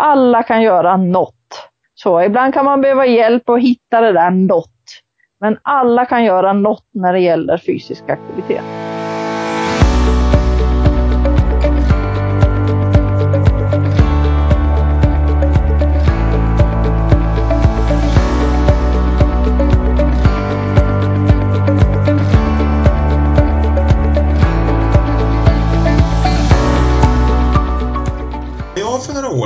[0.00, 1.34] Alla kan göra något.
[1.94, 4.74] Så ibland kan man behöva hjälp att hitta det där något.
[5.40, 8.87] Men alla kan göra något när det gäller fysisk aktivitet.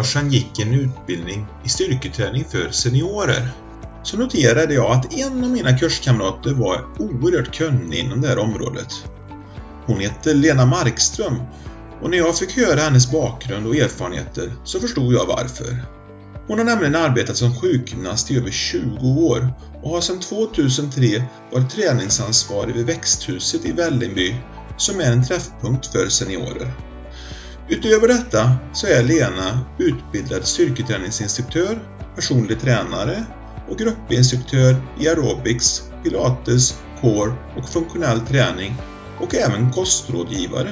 [0.02, 3.48] År sedan gick en utbildning i styrketräning för seniorer
[4.02, 8.88] så noterade jag att en av mina kurskamrater var oerhört kunnig inom det här området.
[9.86, 11.34] Hon heter Lena Markström
[12.02, 15.84] och när jag fick höra hennes bakgrund och erfarenheter så förstod jag varför.
[16.46, 19.48] Hon har nämligen arbetat som sjukgymnast i över 20 år
[19.82, 24.34] och har sedan 2003 varit träningsansvarig vid Växthuset i Vällingby
[24.76, 26.91] som är en träffpunkt för seniorer.
[27.68, 31.78] Utöver detta så är Lena utbildad styrketräningsinstruktör,
[32.14, 33.24] personlig tränare
[33.68, 38.74] och gruppinstruktör i aerobics, pilates, core och funktionell träning
[39.20, 40.70] och även kostrådgivare.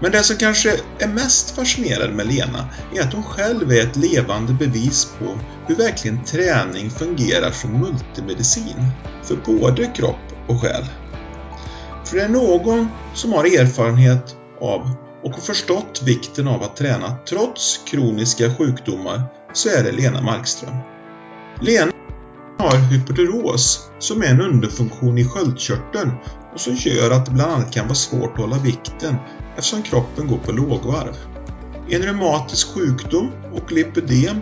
[0.00, 3.96] Men det som kanske är mest fascinerande med Lena är att hon själv är ett
[3.96, 8.86] levande bevis på hur verkligen träning fungerar som multimedicin
[9.22, 10.84] för både kropp och själ.
[12.04, 17.80] För det är någon som har erfarenhet av och förstått vikten av att träna trots
[17.86, 20.74] kroniska sjukdomar så är det Lena Markström.
[21.60, 21.92] Lena
[22.58, 26.10] har hypotyreos som är en underfunktion i sköldkörteln
[26.54, 29.16] och som gör att det bland annat kan vara svårt att hålla vikten
[29.56, 31.16] eftersom kroppen går på lågvarv.
[31.90, 34.40] En reumatisk sjukdom och lipödem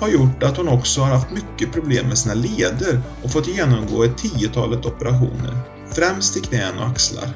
[0.00, 4.04] har gjort att hon också har haft mycket problem med sina leder och fått genomgå
[4.04, 5.58] ett tiotalet operationer,
[5.92, 7.28] främst i knän och axlar.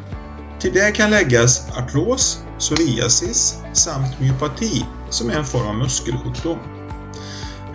[0.65, 6.59] Till det kan läggas artros, psoriasis samt myopati som är en form av muskelsjukdom.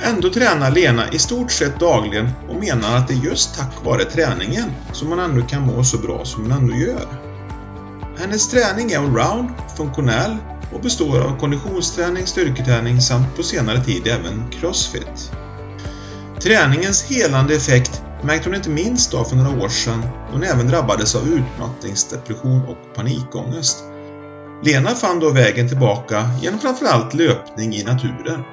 [0.01, 4.05] Ändå tränar Lena i stort sett dagligen och menar att det är just tack vare
[4.05, 7.07] träningen som hon ändå kan må så bra som hon ändå gör.
[8.19, 10.38] Hennes träning är allround, funktionell
[10.73, 15.31] och består av konditionsträning, styrketräning samt på senare tid även crossfit.
[16.41, 20.68] Träningens helande effekt märkte hon inte minst av för några år sedan då hon även
[20.68, 23.84] drabbades av utmattningsdepression och panikångest.
[24.63, 28.44] Lena fann då vägen tillbaka genom framförallt löpning i naturen.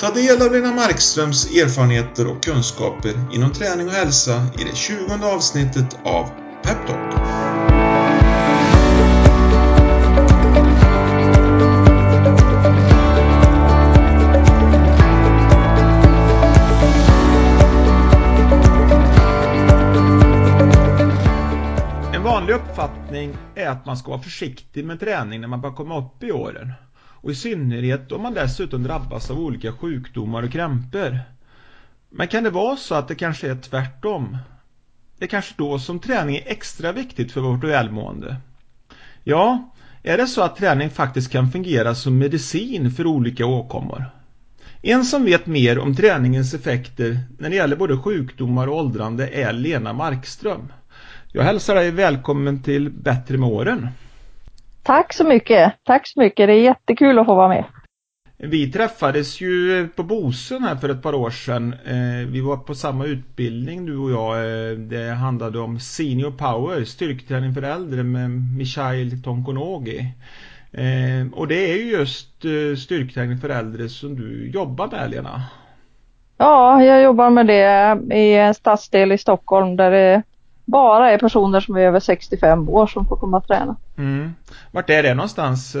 [0.00, 4.98] Ta del av Lena Markströms erfarenheter och kunskaper inom träning och hälsa i det 20
[5.22, 6.30] avsnittet av
[6.62, 7.63] Peptalk.
[22.34, 26.22] Vanlig uppfattning är att man ska vara försiktig med träning när man börjar komma upp
[26.22, 26.72] i åren.
[26.96, 31.18] Och i synnerhet om man dessutom drabbas av olika sjukdomar och krämpor.
[32.10, 34.38] Men kan det vara så att det kanske är tvärtom?
[35.18, 38.36] Det är kanske då som träning är extra viktigt för vårt välmående.
[39.24, 39.70] Ja,
[40.02, 44.04] är det så att träning faktiskt kan fungera som medicin för olika åkommor?
[44.82, 49.52] En som vet mer om träningens effekter när det gäller både sjukdomar och åldrande är
[49.52, 50.72] Lena Markström.
[51.36, 53.88] Jag hälsar dig välkommen till Bättre med åren.
[54.82, 55.72] Tack så mycket.
[55.84, 56.48] Tack så mycket.
[56.48, 57.64] Det är jättekul att få vara med.
[58.36, 61.74] Vi träffades ju på Bosön här för ett par år sedan.
[61.86, 64.36] Eh, vi var på samma utbildning du och jag.
[64.36, 70.14] Eh, det handlade om Senior Power, styrketräning för äldre med Michail Tonkonogi.
[70.72, 72.38] Eh, och det är ju just
[72.78, 75.42] styrketräning för äldre som du jobbar med Lena.
[76.36, 80.22] Ja, jag jobbar med det i en stadsdel i Stockholm där det
[80.64, 83.76] bara är personer som är över 65 år som får komma och träna.
[83.98, 84.34] Mm.
[84.70, 85.76] Vart är det någonstans?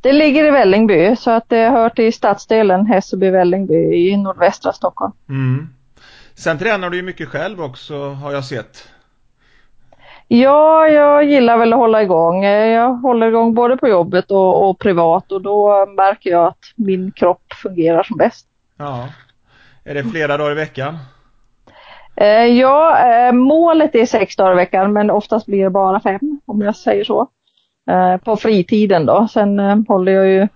[0.00, 5.12] Det ligger i Vällingby så att det hör till stadsdelen Hässelby-Vällingby i nordvästra Stockholm.
[5.28, 5.68] Mm.
[6.34, 8.88] Sen tränar du ju mycket själv också har jag sett.
[10.28, 12.44] Ja, jag gillar väl att hålla igång.
[12.44, 17.12] Jag håller igång både på jobbet och, och privat och då märker jag att min
[17.12, 18.46] kropp fungerar som bäst.
[18.76, 19.08] Ja.
[19.84, 20.98] Är det flera dagar i veckan?
[22.16, 26.40] Eh, ja, eh, målet är sex dagar i veckan men oftast blir det bara fem
[26.46, 27.28] om jag säger så.
[27.90, 29.28] Eh, på fritiden då.
[29.30, 30.48] Sen håller jag ju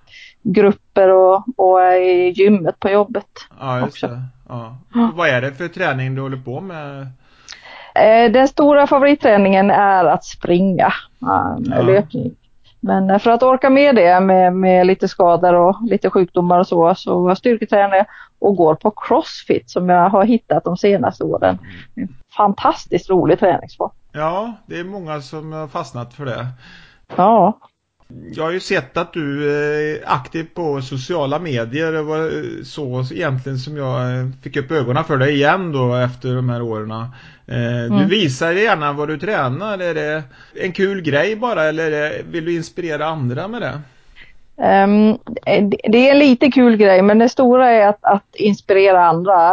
[0.43, 3.27] grupper och, och är i gymmet på jobbet.
[3.61, 4.07] Ja, just också.
[4.07, 4.23] det.
[4.49, 4.77] Ja.
[5.15, 7.07] Vad är det för träning du håller på med?
[8.33, 11.59] Den stora favoritträningen är att springa, ja.
[11.83, 12.35] löpning.
[12.81, 16.95] Men för att orka med det med, med lite skador och lite sjukdomar och så,
[16.95, 18.07] så styrketränar jag
[18.47, 21.59] och går på crossfit som jag har hittat de senaste åren.
[21.95, 23.91] En fantastiskt rolig träningsform.
[24.13, 26.47] Ja, det är många som har fastnat för det.
[27.17, 27.59] Ja.
[28.35, 31.93] Jag har ju sett att du är aktiv på sociala medier.
[31.93, 32.31] Det var
[32.65, 36.93] så egentligen som jag fick upp ögonen för dig igen då efter de här åren.
[37.47, 37.99] Mm.
[37.99, 39.79] Du visar gärna vad du tränar.
[39.79, 40.23] Är det
[40.55, 43.81] en kul grej bara eller vill du inspirera andra med det?
[44.59, 45.19] Um,
[45.89, 49.53] det är en lite kul grej men det stora är att, att inspirera andra.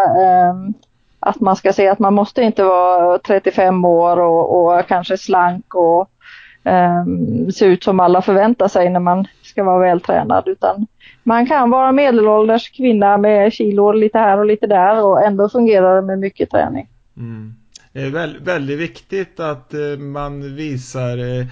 [0.51, 0.73] Um,
[1.19, 5.75] att man ska se att man måste inte vara 35 år och, och kanske slank
[5.75, 6.09] och
[6.63, 10.87] um, se ut som alla förväntar sig när man ska vara vältränad utan
[11.23, 15.95] man kan vara medelålders kvinna med kilo lite här och lite där och ändå fungerar
[15.95, 16.87] det med mycket träning.
[17.17, 17.53] Mm.
[17.93, 21.45] Det är väldigt viktigt att eh, man visar Eh,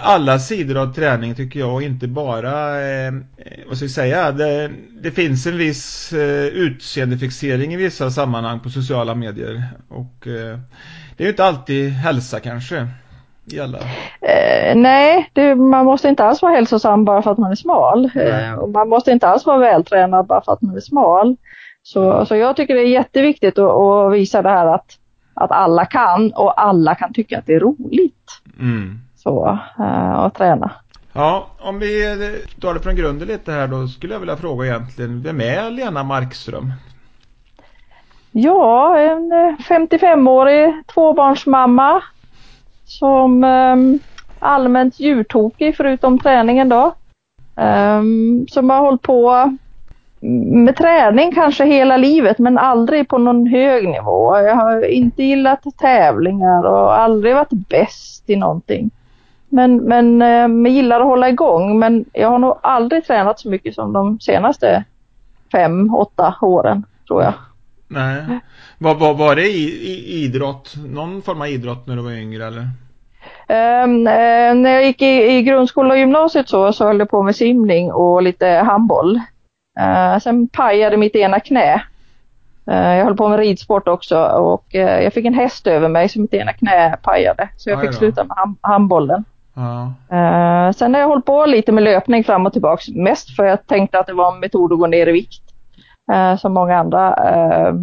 [0.00, 3.12] alla sidor av träning tycker jag och inte bara, eh,
[3.68, 4.70] vad ska jag säga, det,
[5.02, 10.58] det finns en viss eh, utseendefixering i vissa sammanhang på sociala medier och eh,
[11.16, 12.88] det är ju inte alltid hälsa kanske.
[13.52, 13.78] I alla.
[14.20, 18.10] Eh, nej, det, man måste inte alls vara hälsosam bara för att man är smal.
[18.14, 21.36] Eh, och man måste inte alls vara vältränad bara för att man är smal.
[21.82, 24.86] Så, så jag tycker det är jätteviktigt att, att visa det här att,
[25.34, 28.30] att alla kan och alla kan tycka att det är roligt.
[28.60, 30.70] Mm så eh, och träna.
[31.12, 32.16] Ja, om vi
[32.60, 36.02] tar det från grunden lite här då skulle jag vilja fråga egentligen, vem är Lena
[36.02, 36.72] Markström?
[38.32, 39.32] Ja, en
[39.68, 42.02] 55-årig eh, tvåbarnsmamma
[42.84, 43.98] som um,
[44.38, 46.94] allmänt djurtokig förutom träningen då.
[47.54, 49.56] Um, som har hållit på
[50.66, 54.38] med träning kanske hela livet men aldrig på någon hög nivå.
[54.38, 58.90] Jag har inte gillat tävlingar och aldrig varit bäst i någonting.
[59.48, 63.48] Men, men eh, jag gillar att hålla igång men jag har nog aldrig tränat så
[63.48, 64.84] mycket som de senaste
[65.52, 67.32] fem, åtta åren tror jag.
[67.88, 68.40] Nej.
[68.78, 70.74] Vad var, var det i, i, idrott?
[70.86, 72.68] Någon form av idrott när du var yngre eller?
[73.48, 77.22] Um, uh, när jag gick i, i grundskola och gymnasiet så, så höll jag på
[77.22, 79.20] med simning och lite handboll.
[79.80, 81.82] Uh, sen pajade mitt ena knä.
[82.70, 86.20] Uh, jag höll på med ridsport också och jag fick en häst över mig så
[86.20, 87.48] mitt ena knä pajade.
[87.56, 89.24] Så jag fick sluta med handbollen.
[89.56, 89.92] Ja.
[90.12, 92.88] Uh, sen har jag hållit på lite med löpning fram och tillbaks.
[92.88, 95.42] Mest för jag tänkte att det var en metod att gå ner i vikt.
[96.12, 97.08] Uh, som många andra.
[97.10, 97.74] Uh,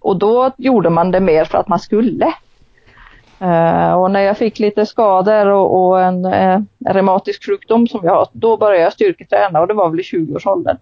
[0.00, 2.26] och då gjorde man det mer för att man skulle.
[3.96, 6.26] och när jag fick lite skador och, och en
[6.86, 10.76] reumatisk sjukdom som jag har, då började jag styrketräna och det var väl i 20-årsåldern.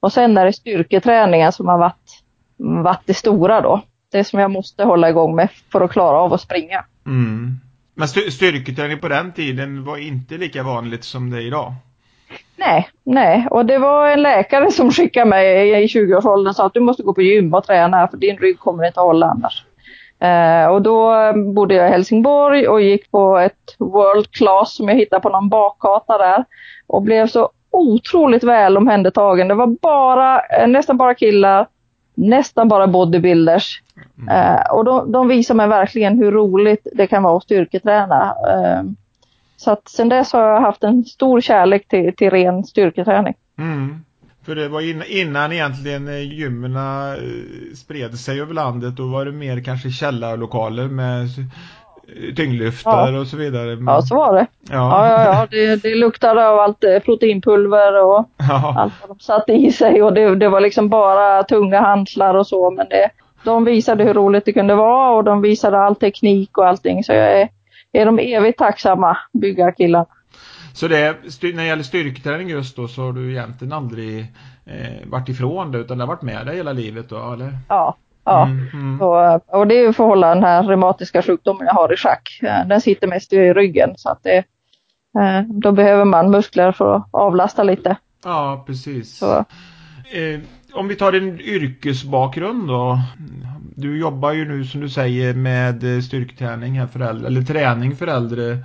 [0.00, 2.22] Och sen är det styrketräningen som har varit,
[2.56, 3.80] varit det stora då.
[4.12, 6.84] Det som jag måste hålla igång med för att klara av att springa.
[7.06, 7.60] Mm.
[7.94, 11.72] Men styrketräning på den tiden var inte lika vanligt som det är idag?
[12.56, 13.46] Nej, nej.
[13.50, 17.02] Och det var en läkare som skickade mig i 20-årsåldern och sa att du måste
[17.02, 19.64] gå på gym och träna för din rygg kommer inte att hålla annars.
[20.18, 24.96] Eh, och då bodde jag i Helsingborg och gick på ett World Class som jag
[24.96, 26.44] hittade på någon bakgata där.
[26.86, 29.48] Och blev så otroligt väl omhändertagen.
[29.48, 31.66] Det var bara, eh, nästan bara killar,
[32.14, 33.82] nästan bara bodybuilders.
[34.18, 34.36] Mm.
[34.36, 38.34] Uh, och de, de visar mig verkligen hur roligt det kan vara att styrketräna.
[38.48, 38.90] Uh,
[39.56, 43.34] så att sen dess har jag haft en stor kärlek till, till ren styrketräning.
[43.58, 44.04] Mm.
[44.44, 46.78] För det var innan, innan egentligen eh, gymmen
[47.76, 51.28] spred sig över landet då var det mer kanske källarlokaler med
[52.36, 53.20] tyngdlyftar ja.
[53.20, 53.76] och så vidare.
[53.76, 53.94] Men...
[53.94, 54.46] Ja, så var det.
[54.70, 55.46] Ja, ja, ja, ja.
[55.50, 58.28] Det, det luktade av allt eh, proteinpulver och
[58.76, 62.46] allt vad de satte i sig och det, det var liksom bara tunga hantlar och
[62.46, 63.10] så men det,
[63.44, 67.12] de visade hur roligt det kunde vara och de visade all teknik och allting så
[67.12, 67.48] jag är,
[67.92, 70.06] är de evigt tacksamma byggarkillarna.
[70.72, 74.20] Så det, när det gäller styrketräning just då så har du egentligen aldrig
[74.66, 77.58] eh, varit ifrån det utan det har varit med dig hela livet då eller?
[77.68, 78.98] Ja, Ja, mm, mm.
[78.98, 82.38] Så, och det är för att hålla den här reumatiska sjukdomen jag har i schack.
[82.66, 84.36] Den sitter mest i ryggen så att det,
[85.18, 87.96] eh, då behöver man muskler för att avlasta lite.
[88.24, 89.18] Ja, precis.
[89.18, 89.38] Så.
[90.12, 90.40] Eh,
[90.72, 92.98] om vi tar din yrkesbakgrund då.
[93.76, 98.06] Du jobbar ju nu som du säger med styrketräning här för äldre, eller träning för
[98.06, 98.58] äldre.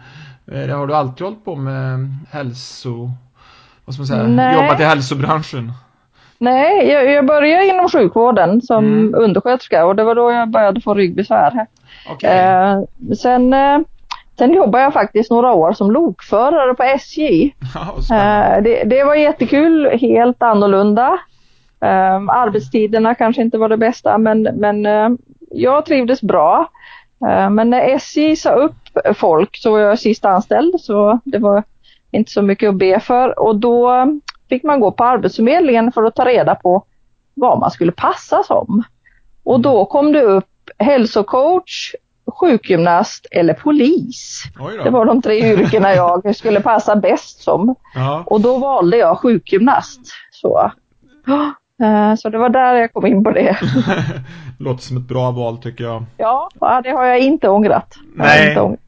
[0.51, 3.11] Eh, har du alltid hållit på med hälso...
[3.85, 4.23] Vad ska man säga?
[4.23, 4.55] Nej.
[4.55, 5.73] Jobbat i hälsobranschen?
[6.41, 9.15] Nej, jag, jag började inom sjukvården som mm.
[9.15, 11.65] undersköterska och det var då jag började få ryggbesvär.
[12.13, 12.37] Okay.
[12.37, 12.79] Eh,
[13.17, 13.79] sen, eh,
[14.37, 17.43] sen jobbade jag faktiskt några år som lokförare på SJ.
[18.11, 21.19] eh, det, det, var jättekul, helt annorlunda.
[21.81, 25.09] Eh, arbetstiderna kanske inte var det bästa men, men eh,
[25.51, 26.69] jag trivdes bra.
[27.27, 28.75] Eh, men när SJ sa upp
[29.15, 31.63] folk så var jag sist anställd så det var
[32.11, 34.07] inte så mycket att be för och då
[34.49, 36.85] fick man gå på Arbetsförmedlingen för att ta reda på
[37.33, 38.83] vad man skulle passa som.
[39.43, 40.45] Och då kom det upp
[40.77, 41.93] hälsocoach,
[42.39, 44.43] sjukgymnast eller polis.
[44.83, 47.75] Det var de tre yrkena jag skulle passa bäst som.
[47.95, 48.23] Ja.
[48.25, 49.99] Och då valde jag sjukgymnast.
[50.31, 50.71] Så.
[51.81, 53.57] Eh, så det var där jag kom in på det.
[54.59, 56.05] Låter som ett bra val tycker jag.
[56.17, 56.49] Ja,
[56.83, 57.95] det har jag inte ångrat.
[58.15, 58.49] Nej.
[58.49, 58.79] Inte ångrat.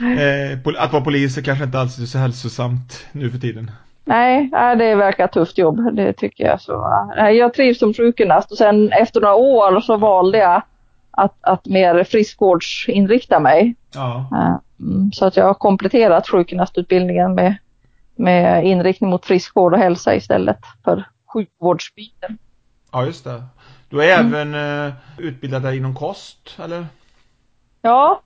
[0.00, 3.70] Eh, att vara polis är kanske inte alls så hälsosamt nu för tiden.
[4.08, 6.60] Nej, det verkar tufft jobb, det tycker jag.
[6.60, 6.72] Så,
[7.16, 10.62] jag trivs som sjukgymnast och sen efter några år så valde jag
[11.10, 13.74] att, att mer friskvårdsinrikta mig.
[13.94, 14.26] Ja.
[14.80, 17.56] Mm, så att jag har kompletterat sjukgymnastutbildningen med,
[18.16, 22.38] med inriktning mot friskvård och hälsa istället för sjukvårdsbiten.
[22.92, 23.42] Ja, just det.
[23.88, 24.34] Du är mm.
[24.34, 26.86] även uh, utbildad där inom kost, eller?
[27.82, 28.20] Ja,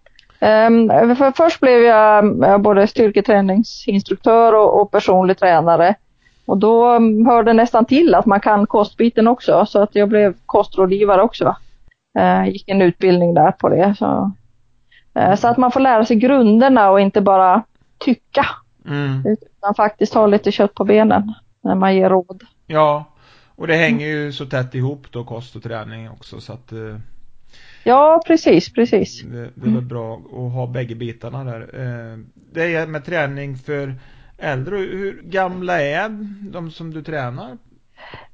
[1.16, 5.94] för först blev jag uh, både styrketräningsinstruktör och, och personlig tränare.
[6.47, 10.35] Och då um, hörde nästan till att man kan kostbiten också, så att jag blev
[10.47, 11.56] kostrådgivare också.
[12.18, 13.94] Uh, gick en utbildning där på det.
[13.99, 14.32] Så,
[15.18, 17.62] uh, så att man får lära sig grunderna och inte bara
[17.99, 18.47] tycka.
[18.87, 19.26] Mm.
[19.26, 22.42] Utan faktiskt ha lite kött på benen när man ger råd.
[22.66, 23.04] Ja,
[23.56, 26.97] och det hänger ju så tätt ihop då kost och träning också så att eh,
[27.84, 29.22] Ja, precis, precis.
[29.22, 31.60] Det, det väl bra att ha bägge bitarna där.
[31.60, 32.18] Eh,
[32.52, 33.94] det är med träning för
[34.38, 34.76] äldre.
[34.76, 36.08] Hur gamla är
[36.52, 37.58] de som du tränar?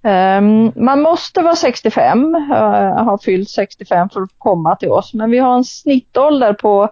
[0.02, 5.14] Um, man måste vara 65, uh, eh, ha fyllt 65 för att komma till oss.
[5.14, 6.88] Men vi har en snittålder på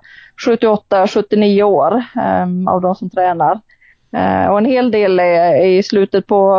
[0.47, 2.05] 78-79 år
[2.43, 3.61] um, av de som tränar.
[4.15, 6.53] Uh, och en hel del är, i slutet på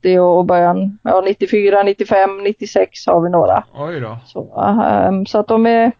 [0.00, 3.64] 80 och början ja, 94, 95, 96 har vi några.
[3.74, 4.18] Oj då.
[4.26, 4.62] Så,
[5.08, 5.92] um, så att de är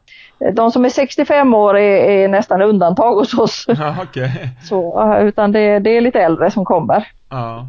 [0.53, 3.67] de som är 65 år är, är nästan undantag hos oss.
[3.79, 4.29] Ja, okay.
[4.63, 7.09] Så, uh, utan det, det, är lite äldre som kommer.
[7.31, 7.69] Ja.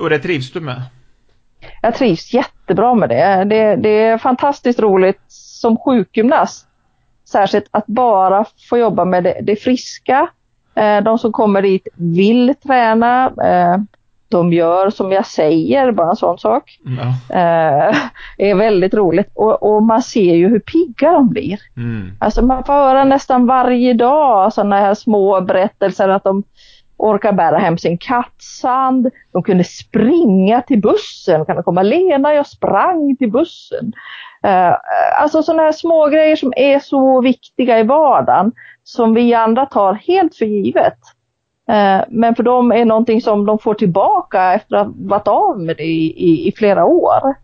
[0.00, 0.82] Och det trivs du med?
[1.82, 3.44] Jag trivs jättebra med det.
[3.44, 3.76] det.
[3.76, 6.66] Det är fantastiskt roligt som sjukgymnast.
[7.28, 10.37] Särskilt att bara få jobba med det, det friska Eh,
[11.04, 13.26] de som kommer dit vill träna.
[13.26, 13.76] Eh,
[14.30, 16.78] de gör som jag säger, bara en sån sak.
[16.84, 17.36] Ja.
[17.36, 17.96] Eh,
[18.38, 21.60] är väldigt roligt och, och, man ser ju hur pigga de blir.
[21.76, 22.10] Mm.
[22.18, 26.42] Alltså man får höra nästan varje dag sådana här små berättelser att de
[26.96, 29.10] orkar bära hem sin kattsand.
[29.32, 31.44] De kunde springa till bussen.
[31.44, 33.92] Kan komma Lena, jag sprang till bussen.
[34.46, 34.74] Uh,
[35.20, 38.52] alltså sådana här små grejer som är så viktiga i vardagen
[38.82, 40.98] som vi andra tar helt för givet.
[41.70, 45.60] Uh, men för dem är någonting som de får tillbaka efter att ha varit av
[45.60, 47.34] med det i, i, i, flera år.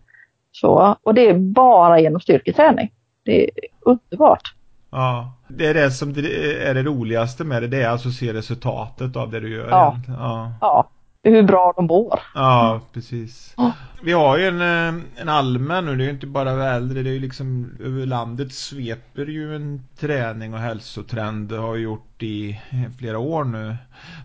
[0.51, 2.91] Så, och det är bara genom styrketräning.
[3.25, 3.49] Det är
[3.81, 4.53] underbart.
[4.91, 8.33] Ja, det är det som är det roligaste med det, det är alltså att se
[8.33, 9.69] resultatet av det du gör.
[9.69, 10.51] Ja, ja.
[10.61, 10.89] ja.
[11.31, 12.19] Hur bra de mår.
[12.35, 13.55] Ja, precis.
[14.03, 17.09] Vi har ju en, eh, en allmän, och det är ju inte bara äldre, det
[17.09, 22.61] är ju liksom över landet sveper ju en träning och hälsotrend, det har gjort i
[22.99, 23.75] flera år nu.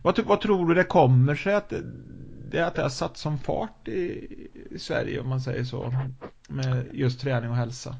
[0.03, 1.73] Vad, vad tror du det kommer sig att
[2.51, 4.29] det, att det har satt som fart i,
[4.71, 5.95] i Sverige om man säger så,
[6.49, 7.95] med just träning och hälsa?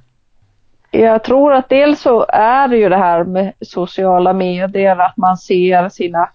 [0.91, 5.37] Jag tror att dels så är det ju det här med sociala medier, att man
[5.37, 6.31] ser sina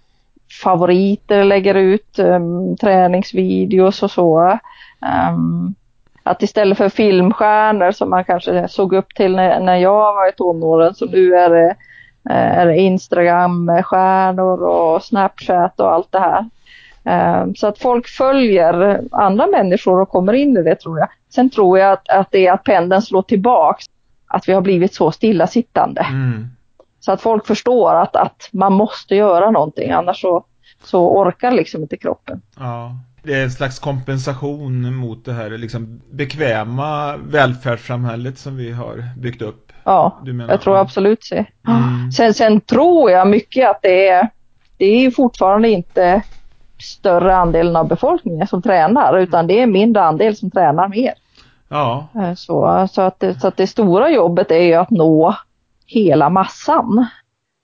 [0.63, 4.59] favoriter lägger ut um, träningsvideos och så.
[5.29, 5.75] Um,
[6.23, 10.31] att istället för filmstjärnor som man kanske såg upp till när, när jag var i
[10.31, 11.75] tonåren så nu är det,
[12.29, 16.45] eh, är det Instagram-stjärnor och Snapchat och allt det här.
[17.41, 21.07] Um, så att folk följer andra människor och kommer in i det tror jag.
[21.29, 23.85] Sen tror jag att, att det är att pendeln slår tillbaks
[24.27, 26.01] att vi har blivit så stillasittande.
[26.01, 26.47] Mm.
[27.05, 30.45] Så att folk förstår att, att man måste göra någonting annars så,
[30.83, 32.41] så orkar liksom inte kroppen.
[32.59, 32.95] Ja.
[33.23, 39.41] Det är en slags kompensation mot det här liksom bekväma välfärdssamhället som vi har byggt
[39.41, 39.71] upp.
[39.83, 41.45] Ja, jag tror absolut det.
[41.67, 42.11] Mm.
[42.11, 44.29] Sen, sen tror jag mycket att det är,
[44.77, 46.21] det är fortfarande inte
[46.79, 51.13] större andelen av befolkningen som tränar utan det är mindre andel som tränar mer.
[51.67, 52.07] Ja.
[52.15, 55.35] Eh, så, så, att, så att det stora jobbet är ju att nå
[55.85, 57.05] hela massan.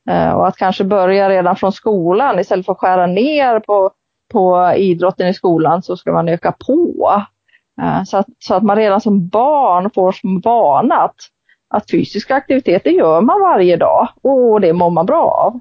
[0.10, 3.92] Eh, och att kanske börja redan från skolan istället för att skära ner på,
[4.32, 7.24] på idrotten i skolan så ska man öka på.
[7.82, 11.16] Eh, så att, så att man redan som barn får som vana att,
[11.70, 15.60] att fysiska aktiviteter gör man varje dag och det mår man bra av.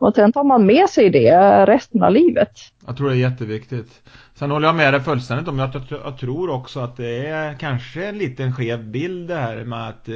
[0.00, 2.50] Och sen tar man med sig det resten av livet.
[2.86, 4.02] Jag tror det är jätteviktigt.
[4.34, 7.54] Sen håller jag med dig fullständigt om att jag, jag tror också att det är
[7.54, 10.14] kanske en liten skev bild det här med att eh,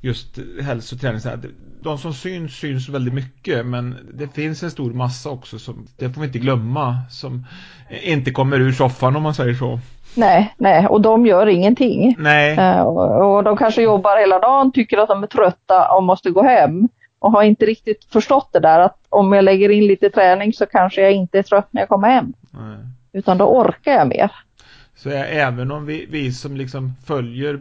[0.00, 1.20] just hälsoträning.
[1.82, 6.10] De som syns syns väldigt mycket men det finns en stor massa också som det
[6.10, 7.46] får vi inte glömma som
[8.02, 9.80] inte kommer ur soffan om man säger så.
[10.14, 12.16] Nej, nej, och de gör ingenting.
[12.18, 12.58] Nej.
[12.58, 16.30] Uh, och, och, de kanske jobbar hela dagen, tycker att de är trötta och måste
[16.30, 16.88] gå hem.
[17.18, 20.66] och har inte riktigt förstått det där att om jag lägger in lite träning så
[20.66, 22.32] kanske jag inte är trött när jag kommer hem.
[22.50, 22.76] Nej.
[23.12, 24.32] Utan då orkar jag mer.
[24.96, 27.60] Så även om vi, vi som liksom följer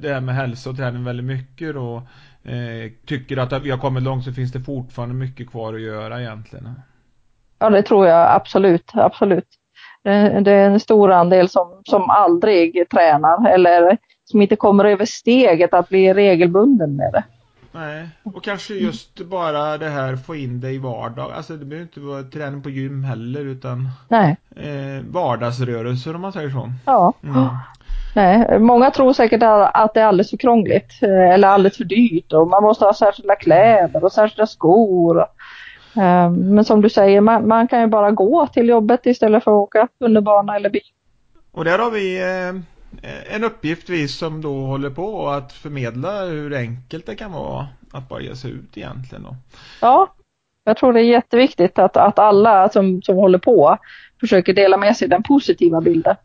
[0.00, 2.02] det här med hälsa och träning väldigt mycket då
[2.44, 6.20] eh, tycker att vi har kommit långt så finns det fortfarande mycket kvar att göra
[6.20, 6.74] egentligen.
[7.58, 9.48] Ja det tror jag absolut, absolut.
[10.02, 15.04] Det, det är en stor andel som, som aldrig tränar eller som inte kommer över
[15.04, 17.24] steget att bli regelbunden med det.
[17.72, 21.32] Nej, och kanske just bara det här få in det i vardag.
[21.32, 24.36] Alltså det behöver inte vara träning på gym heller utan Nej.
[24.56, 26.72] Eh, vardagsrörelser om man säger så.
[26.86, 27.12] Ja.
[27.22, 27.46] Mm.
[28.14, 32.32] Nej, många tror säkert att det är alldeles för krångligt eh, eller alldeles för dyrt
[32.32, 35.20] och man måste ha särskilda kläder och särskilda skor.
[35.96, 39.50] Eh, men som du säger, man, man kan ju bara gå till jobbet istället för
[39.50, 40.82] att åka tunnelbana eller bil.
[41.52, 46.54] Och där har vi eh, en uppgift vi som då håller på att förmedla hur
[46.54, 49.36] enkelt det kan vara att bara ge sig ut egentligen då.
[49.80, 50.14] Ja,
[50.64, 53.78] jag tror det är jätteviktigt att, att alla som, som håller på
[54.20, 56.16] försöker dela med sig den positiva bilden.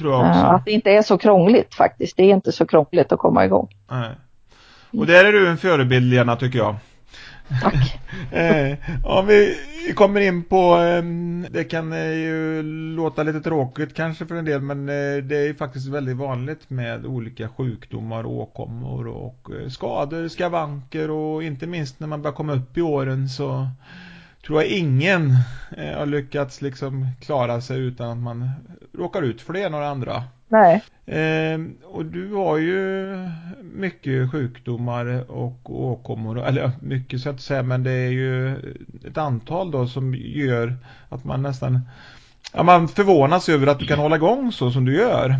[0.00, 0.40] Tror jag också.
[0.40, 2.16] Att det inte är så krångligt faktiskt.
[2.16, 3.68] Det är inte så krångligt att komma igång.
[3.90, 4.10] Nej.
[4.90, 6.76] Och där är du en förebild Lena tycker jag.
[7.62, 8.00] Tack.
[8.32, 9.56] eh, om vi
[9.94, 11.02] kommer in på, eh,
[11.50, 12.62] det kan eh, ju
[12.96, 16.70] låta lite tråkigt kanske för en del men eh, det är ju faktiskt väldigt vanligt
[16.70, 22.52] med olika sjukdomar, åkommor och eh, skador, skavanker och inte minst när man börjar komma
[22.52, 23.68] upp i åren så
[24.50, 25.36] tror jag ingen
[25.76, 28.50] eh, har lyckats liksom klara sig utan att man
[28.92, 30.24] råkar ut för det ena och det andra.
[30.48, 30.82] Nej.
[31.06, 33.16] Eh, och du har ju
[33.62, 38.56] mycket sjukdomar och åkommor, eller mycket så jag inte säga, men det är ju
[39.06, 40.76] ett antal då som gör
[41.08, 41.80] att man nästan,
[42.52, 45.30] ja man förvånas över att du kan hålla igång så som du gör.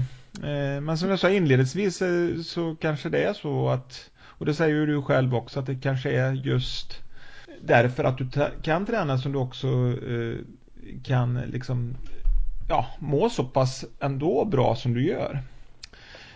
[0.42, 4.54] Eh, men som jag sa inledningsvis eh, så kanske det är så att, och det
[4.54, 7.09] säger ju du själv också, att det kanske är just
[7.62, 8.28] därför att du
[8.62, 10.36] kan träna som du också eh,
[11.04, 11.96] kan liksom
[12.68, 15.38] ja, må så pass ändå bra som du gör.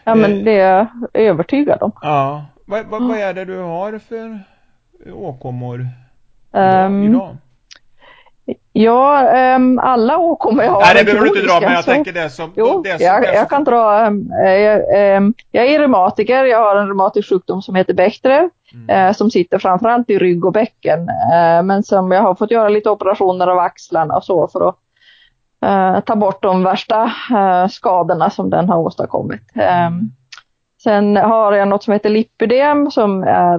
[0.05, 1.93] Ja men eh, det är jag övertygad om.
[2.03, 2.47] Ja.
[2.65, 4.41] Vad, vad, vad är det du har för
[5.13, 5.89] åkommor
[6.53, 7.31] idag?
[7.31, 7.39] Um?
[8.73, 11.91] Ja, um, alla åkommor jag har Nej, det behöver du inte dra, men jag så,
[11.91, 12.53] tänker det som...
[12.57, 14.07] Jo, det som jag, jag kan dra.
[14.07, 14.33] Um,
[15.17, 18.49] um, jag är reumatiker, jag har en reumatisk sjukdom som heter Bechdrev.
[18.75, 19.07] Mm.
[19.09, 21.01] Uh, som sitter framförallt i rygg och bäcken.
[21.01, 24.77] Uh, men som jag har fått göra lite operationer av axlarna och så för att
[25.65, 27.13] uh, ta bort de värsta
[27.71, 29.43] skadorna som den har åstadkommit.
[29.55, 30.11] Mm.
[30.83, 33.59] Sen har jag något som heter lipödem som är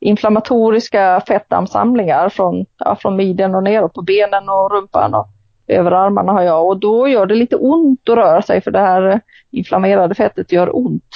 [0.00, 5.28] inflammatoriska fettansamlingar från, ja, från midjan och neråt på benen och rumpan och
[5.66, 9.20] överarmarna har jag och då gör det lite ont att röra sig för det här
[9.50, 11.14] inflammerade fettet gör ont.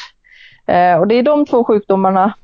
[0.66, 2.35] Eh, och det är de två sjukdomarna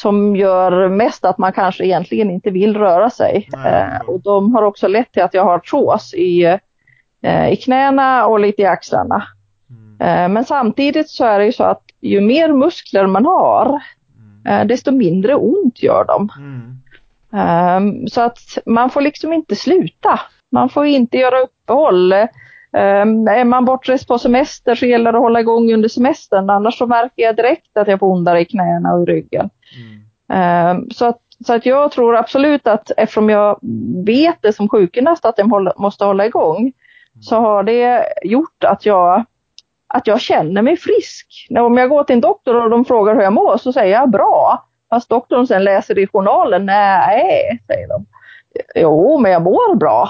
[0.00, 3.48] som gör mest att man kanske egentligen inte vill röra sig.
[3.66, 6.58] Eh, och de har också lett till att jag har artros i,
[7.22, 9.22] eh, i knäna och lite i axlarna.
[9.70, 10.00] Mm.
[10.00, 13.80] Eh, men samtidigt så är det ju så att ju mer muskler man har
[14.66, 16.28] desto mindre ont gör de.
[16.38, 16.78] Mm.
[17.34, 20.20] Um, så att man får liksom inte sluta.
[20.52, 22.12] Man får inte göra uppehåll.
[22.12, 26.50] Um, är man bortrest på semester så gäller det att hålla igång under semestern.
[26.50, 29.50] Annars så märker jag direkt att jag får ondare i knäna och i ryggen.
[30.28, 30.76] Mm.
[30.76, 33.58] Um, så, att, så att jag tror absolut att eftersom jag
[34.06, 36.72] vet det som sjukgymnast att jag måste hålla igång mm.
[37.22, 39.24] så har det gjort att jag
[39.94, 41.46] att jag känner mig frisk.
[41.58, 44.10] Om jag går till en doktor och de frågar hur jag mår så säger jag
[44.10, 44.64] bra.
[44.90, 48.06] Fast doktorn sen läser i journalen, nej, säger de.
[48.74, 50.08] Jo, men jag mår bra.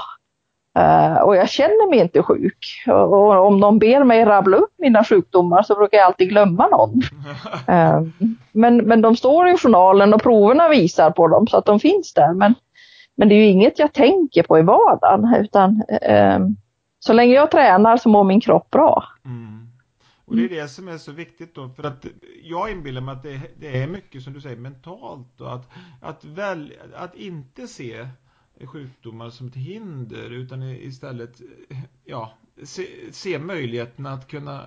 [0.79, 2.85] Uh, och jag känner mig inte sjuk.
[2.87, 7.03] Och om de ber mig rabbla upp mina sjukdomar så brukar jag alltid glömma någon.
[7.69, 11.81] Uh, men, men de står i journalen och proverna visar på dem så att de
[11.81, 12.33] finns där.
[12.33, 12.55] Men,
[13.17, 16.49] men det är ju inget jag tänker på i vardagen utan uh,
[16.99, 19.05] så länge jag tränar så mår min kropp bra.
[19.25, 19.65] Mm.
[20.25, 20.59] Och det är mm.
[20.59, 22.07] det som är så viktigt då, för att
[22.43, 26.25] jag inbillar mig att det, det är mycket som du säger mentalt och att, att,
[26.25, 28.09] väl, att inte se
[28.67, 31.41] sjukdomar som ett hinder utan istället
[32.05, 32.33] ja,
[32.63, 34.61] se, se möjligheten att kunna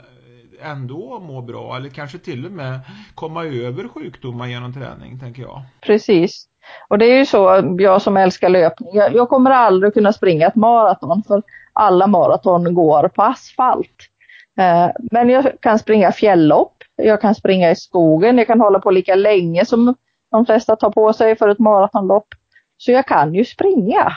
[0.61, 2.79] ändå må bra eller kanske till och med
[3.15, 5.61] komma över sjukdomar genom träning, tänker jag.
[5.81, 6.47] Precis.
[6.87, 10.47] Och det är ju så, jag som älskar löpning, jag, jag kommer aldrig kunna springa
[10.47, 11.43] ett maraton för
[11.73, 14.09] alla maraton går på asfalt.
[14.57, 18.91] Eh, men jag kan springa fjälllopp, jag kan springa i skogen, jag kan hålla på
[18.91, 19.95] lika länge som
[20.31, 22.27] de flesta tar på sig för ett maratonlopp.
[22.77, 24.11] Så jag kan ju springa.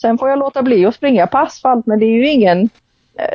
[0.00, 2.68] Sen får jag låta bli att springa på asfalt men det är ju ingen,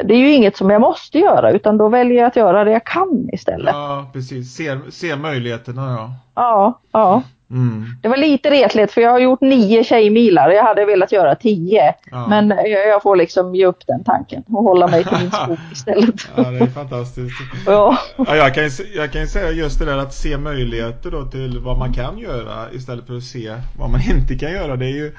[0.04, 2.72] det är ju inget som jag måste göra utan då väljer jag att göra det
[2.72, 3.74] jag kan istället.
[3.76, 4.56] Ja, precis.
[4.56, 6.14] Se, se möjligheterna, ja.
[6.36, 7.22] Ja, ja.
[7.52, 7.86] Mm.
[8.02, 10.50] Det var lite retligt för jag har gjort nio tjejmilar.
[10.50, 11.94] Jag hade velat göra tio.
[12.12, 12.28] Ja.
[12.28, 15.58] Men jag, jag får liksom ge upp den tanken och hålla mig till min skog
[15.72, 16.16] istället.
[16.36, 17.36] Ja, det är fantastiskt.
[17.66, 18.64] Ja, Ja, jag, kan,
[18.96, 22.72] jag kan säga just det där att se möjligheter då till vad man kan göra
[22.72, 24.76] istället för att se vad man inte kan göra.
[24.76, 25.16] Det är ju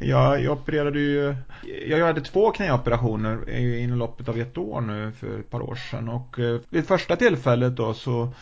[0.00, 1.34] jag, jag opererade ju,
[1.88, 6.08] jag hade två knäoperationer inom loppet av ett år nu för ett par år sedan.
[6.08, 8.32] Och eh, vid första tillfället då så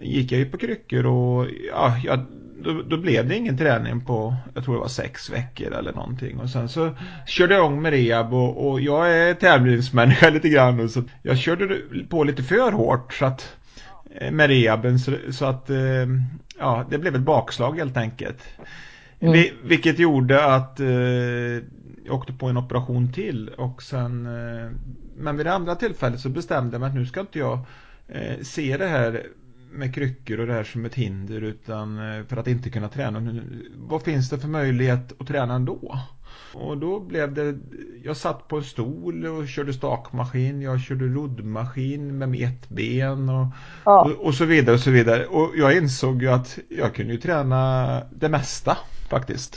[0.00, 2.26] gick jag ju på kryckor och ja, jag,
[2.62, 6.38] då, då blev det ingen träning på, jag tror det var sex veckor eller någonting.
[6.38, 6.90] Och sen så
[7.26, 11.38] körde jag igång med rehab och, och jag är tävlingsmänniska lite grann och så jag
[11.38, 13.56] körde på lite för hårt så att
[14.20, 14.98] eh, med rehaben.
[14.98, 16.06] Så, så att eh,
[16.58, 18.42] ja, det blev ett bakslag helt enkelt.
[19.20, 19.32] Mm.
[19.32, 20.88] Vi, vilket gjorde att eh,
[22.04, 24.70] jag åkte på en operation till och sen eh,
[25.16, 27.58] men vid det andra tillfället så bestämde jag mig att nu ska inte jag
[28.08, 29.26] eh, se det här
[29.72, 33.20] med kryckor och det här som ett hinder utan eh, för att inte kunna träna.
[33.20, 33.42] Nu,
[33.76, 35.98] vad finns det för möjlighet att träna ändå?
[36.54, 37.58] Och då blev det,
[38.02, 43.46] jag satt på en stol och körde stakmaskin, jag körde roddmaskin med ett ben och,
[43.84, 44.04] ja.
[44.04, 45.26] och, och så vidare och så vidare.
[45.26, 48.78] Och jag insåg ju att jag kunde ju träna det mesta
[49.10, 49.56] faktiskt.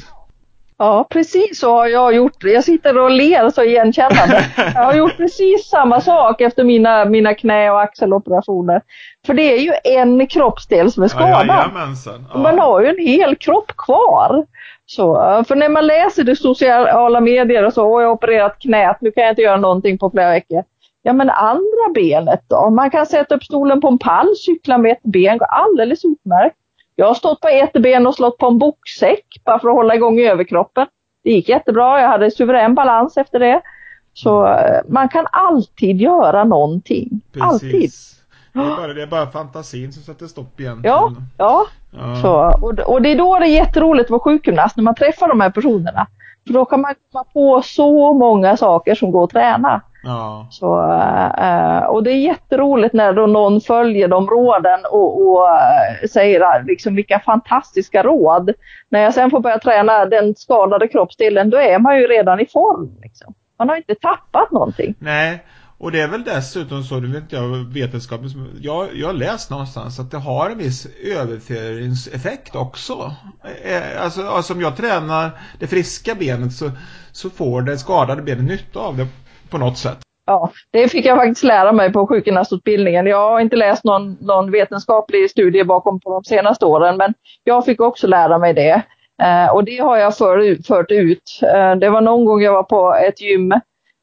[0.78, 2.44] ja, precis så har jag gjort.
[2.44, 4.46] Jag sitter och ler så igenkännande.
[4.76, 8.82] Jag har gjort precis samma sak efter mina, mina knä och axeloperationer.
[9.26, 11.48] För det är ju en kroppsdel som är skadad.
[11.48, 12.26] Jajamensan.
[12.34, 12.40] Ja.
[12.40, 14.46] Man har ju en hel kropp kvar.
[14.86, 15.16] Så,
[15.48, 19.24] för när man läser det sociala medier och så, jag har opererat knät, nu kan
[19.24, 20.64] jag inte göra någonting på flera veckor.
[21.04, 22.70] Ja men andra benet då?
[22.70, 26.56] Man kan sätta upp stolen på en pall, cykla med ett ben, går alldeles utmärkt.
[26.96, 29.96] Jag har stått på ett ben och slått på en boksäck bara för att hålla
[29.96, 30.88] igång överkroppen.
[31.24, 33.62] Det gick jättebra, jag hade suverän balans efter det.
[34.14, 37.22] Så eh, man kan alltid göra någonting.
[37.40, 37.72] Alltid.
[37.72, 38.22] Precis.
[38.54, 40.96] Det är, bara, det är bara fantasin som sätter stopp egentligen.
[40.96, 41.66] Ja, ja.
[41.92, 42.16] Ja.
[42.22, 45.28] Så, och, och det är då det är jätteroligt att vara sjukgymnast när man träffar
[45.28, 46.08] de här personerna.
[46.48, 49.82] För då kan man komma på så många saker som går att träna.
[50.04, 50.48] Ja.
[50.52, 50.82] Så,
[51.38, 56.42] eh, och det är jätteroligt när då någon följer de råden och, och eh, säger
[56.42, 58.52] ah, liksom, vilka fantastiska råd.
[58.90, 62.46] När jag sen får börja träna den skadade kroppsdelen då är man ju redan i
[62.46, 62.98] form.
[63.02, 63.34] Liksom.
[63.60, 64.96] Man har inte tappat någonting.
[65.00, 65.44] Nej,
[65.78, 68.30] och det är väl dessutom så, nu vet inte jag vetenskapen,
[68.62, 73.16] jag, jag har läst någonstans att det har en viss överföringseffekt också.
[73.64, 76.72] Eh, Alltså, alltså om jag tränar det friska benet så,
[77.12, 79.08] så får det skadade benet nytta av det
[79.52, 79.98] på något sätt.
[80.26, 83.06] Ja, det fick jag faktiskt lära mig på sjukgymnastutbildningen.
[83.06, 87.66] Jag har inte läst någon, någon vetenskaplig studie bakom på de senaste åren, men jag
[87.66, 88.82] fick också lära mig det.
[89.24, 91.40] Eh, och det har jag för, fört ut.
[91.44, 93.52] Eh, det var någon gång jag var på ett gym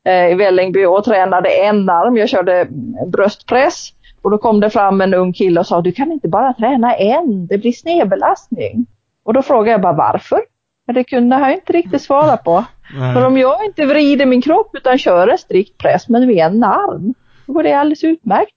[0.08, 2.16] eh, i Vällingby och tränade en arm.
[2.16, 2.68] Jag körde
[3.06, 3.88] bröstpress
[4.22, 6.94] och då kom det fram en ung kille och sa du kan inte bara träna
[6.94, 8.86] en, det blir snedbelastning.
[9.24, 10.40] Och då frågade jag bara varför?
[10.88, 12.64] Men det kunde han inte riktigt svara på.
[12.94, 13.14] Nej.
[13.14, 16.64] För om jag inte vrider min kropp utan kör en strikt press men med en
[16.64, 17.14] arm,
[17.46, 18.54] då går det alldeles utmärkt.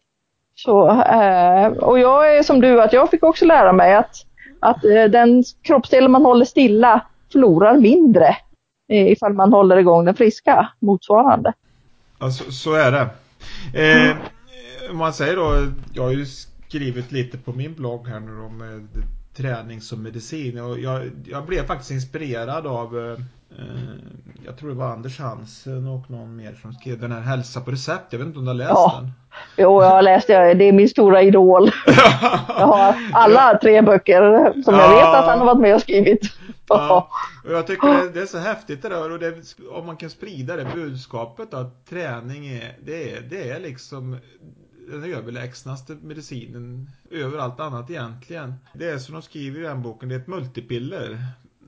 [0.55, 4.15] Så, eh, och jag är som du, att jag fick också lära mig att,
[4.59, 8.27] att eh, den kroppsdel man håller stilla förlorar mindre
[8.89, 11.53] eh, ifall man håller igång den friska motsvarande.
[12.19, 13.07] Ja, så, så är det.
[13.81, 14.15] Eh,
[14.91, 18.87] om man säger då, jag har ju skrivit lite på min blogg här nu med
[19.33, 23.11] träning som medicin och jag, jag blev faktiskt inspirerad av eh,
[23.59, 23.65] eh,
[24.45, 27.71] jag tror det var Anders Hansen och någon mer som skrev den här Hälsa på
[27.71, 28.05] recept.
[28.09, 28.99] Jag vet inte om du har läst Ja.
[29.01, 29.11] den?
[29.57, 31.71] Jo, jag har läst det, det är min stora idol.
[32.47, 34.95] Jag har alla tre böcker som jag Ja.
[34.95, 36.21] vet att han har varit med och skrivit.
[36.67, 37.07] Ja,
[37.45, 39.33] och jag tycker det, det är så häftigt det där och det,
[39.71, 44.17] om man kan sprida det budskapet att träning är, det är, det är liksom
[44.89, 48.53] den överlägsnaste medicinen över allt annat egentligen.
[48.73, 51.11] Det är som de skriver i den boken, det är ett multipiller.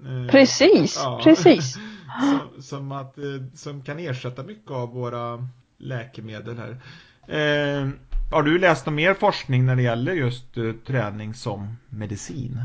[0.06, 1.22] Eh, Precis, Ja.
[1.24, 1.74] precis.
[2.56, 3.24] som, som, att, eh,
[3.56, 5.48] som kan ersätta mycket av våra
[5.78, 6.70] läkemedel här.
[7.28, 7.90] Eh,
[8.32, 12.60] har du läst någon mer forskning när det gäller just eh, träning som medicin?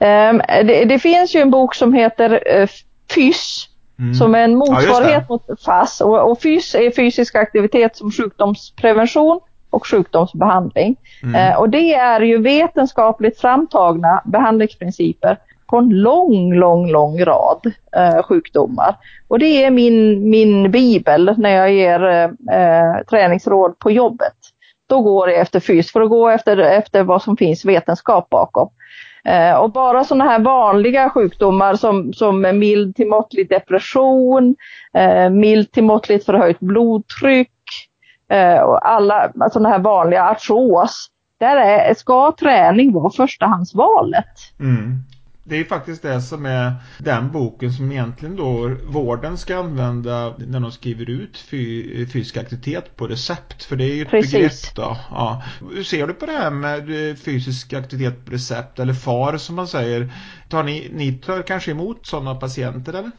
[0.00, 2.68] Ehm, det, det finns ju en bok som heter eh,
[3.10, 3.66] FYSS
[3.98, 4.14] Mm.
[4.14, 6.00] som är en Ja, motsvarighet mot FASS.
[6.00, 10.96] Och, och FYSS är fysisk aktivitet som sjukdomsprevention och sjukdomsbehandling.
[11.22, 11.34] Mm.
[11.34, 18.22] Eh, och det är ju vetenskapligt framtagna behandlingsprinciper på en lång, lång, lång rad eh,
[18.22, 18.96] sjukdomar.
[19.28, 22.04] Och det är min, min bibel när jag ger
[22.52, 24.36] eh, träningsråd på jobbet.
[24.88, 28.68] Då går jag efter fys för att gå efter, efter vad som finns vetenskap bakom.
[29.24, 34.56] Eh, och bara sådana här vanliga sjukdomar som, som mild till måttlig depression,
[34.94, 37.50] eh, mild till måttligt förhöjt blodtryck,
[38.64, 44.26] och alla sådana här vanliga artros, där är, ska träning vara förstahandsvalet.
[44.60, 45.02] Mm.
[45.44, 50.60] Det är faktiskt det som är den boken som egentligen då vården ska använda när
[50.60, 53.64] de skriver ut fy, fysisk aktivitet på recept.
[53.64, 54.32] För det är ju ett Precis.
[54.32, 54.96] begrepp då.
[55.10, 55.42] Ja.
[55.74, 59.56] Hur ser du på det här med eh, fysisk aktivitet på recept eller FAR som
[59.56, 60.12] man säger?
[60.48, 63.10] Tar ni, ni tar kanske emot sådana patienter eller?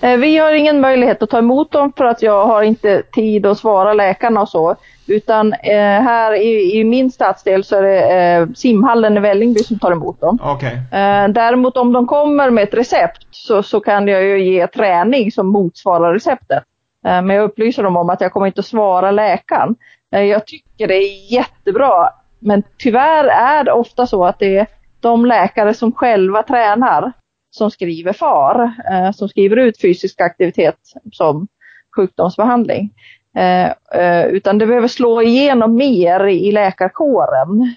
[0.00, 3.46] Eh, Vi har ingen möjlighet att ta emot dem för att jag har inte tid
[3.46, 4.76] att svara läkarna och så.
[5.06, 9.78] Utan eh, här i, i min stadsdel så är det eh, simhallen i Vällingby som
[9.78, 10.38] tar emot dem.
[10.70, 15.32] Eh, däremot om de kommer med ett recept så, så kan jag ju ge träning
[15.32, 16.62] som motsvarar receptet.
[17.06, 19.76] Men jag upplyser dem om att jag kommer inte att svara läkaren.
[20.10, 22.10] Jag tycker det är jättebra.
[22.38, 24.66] Men tyvärr är det ofta så att det är
[25.00, 27.12] de läkare som själva tränar
[27.54, 30.78] som skriver FAR, eh, som skriver ut fysisk aktivitet
[31.12, 31.48] som
[31.96, 32.90] sjukdomsbehandling.
[33.36, 37.74] Eh, eh, utan det behöver slå igenom mer i läkarkåren.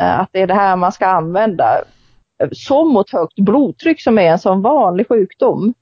[0.00, 1.84] Eh, att det är det här man ska använda.
[2.42, 5.74] Eh, som mot högt blodtryck som är en sån vanlig sjukdom.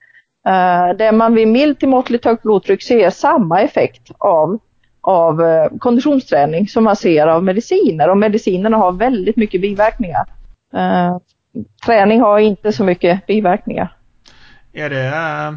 [0.47, 4.59] Eh, där man vid milt till måttligt högt blodtryck ser samma effekt av,
[5.01, 8.11] av eh, konditionsträning som man ser av mediciner.
[8.11, 10.27] Och medicinerna har väldigt mycket biverkningar.
[10.75, 11.19] Eh,
[11.87, 13.97] Träning har inte så mycket biverkningar.
[14.73, 15.53] Är det eh,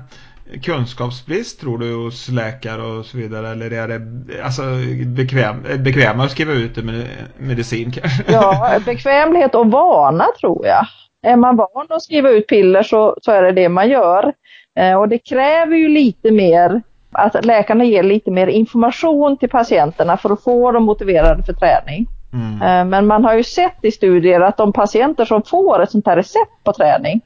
[0.62, 4.02] kunskapsbrist tror du hos läkare och så vidare eller är det
[4.44, 4.62] alltså
[5.06, 7.08] bekväm, bekväma att skriva ut det med
[7.38, 8.24] medicin kanske?
[8.28, 10.86] Ja, bekvämlighet och vana tror jag.
[11.22, 14.34] Är man van att skriva ut piller så, så är det det man gör.
[14.80, 16.82] Eh, och det kräver ju lite mer
[17.12, 22.08] att läkarna ger lite mer information till patienterna för att få dem motiverade för träning.
[22.34, 22.62] Mm.
[22.62, 26.08] Eh, Men man har ju sett i studier att de patienter som får ett sånt
[26.08, 27.22] här recept på träning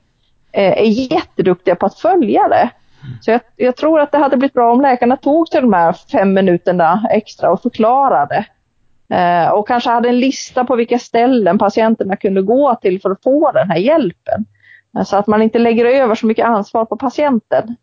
[0.52, 2.70] eh, är jätteduktiga på att följa det.
[3.22, 5.94] Så jag, jag tror att det hade blivit bra om läkarna tog sig de här
[6.12, 8.46] fem minuterna extra och förklarade.
[9.10, 13.24] Eh, och kanske hade en lista på vilka ställen patienterna kunde gå till för att
[13.24, 14.46] få den här hjälpen.
[14.98, 17.76] Eh, Så att man inte lägger över så mycket ansvar på patienten.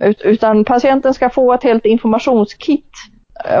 [0.00, 2.90] Ut, utan patienten ska få ett helt informationskit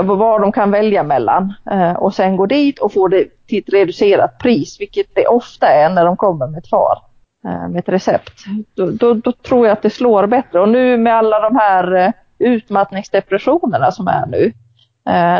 [0.02, 1.54] vad de kan välja mellan.
[1.70, 5.66] Eh, och sen gå dit och få det till ett reducerat pris, vilket det ofta
[5.66, 6.98] är när de kommer med ett FAR,
[7.44, 8.44] eh, med ett recept.
[8.74, 10.60] Då, då, då tror jag att det slår bättre.
[10.60, 14.52] Och nu med alla de här eh, utmattningsdepressionerna som är nu,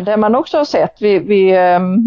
[0.05, 1.55] där man också har sett vid, vid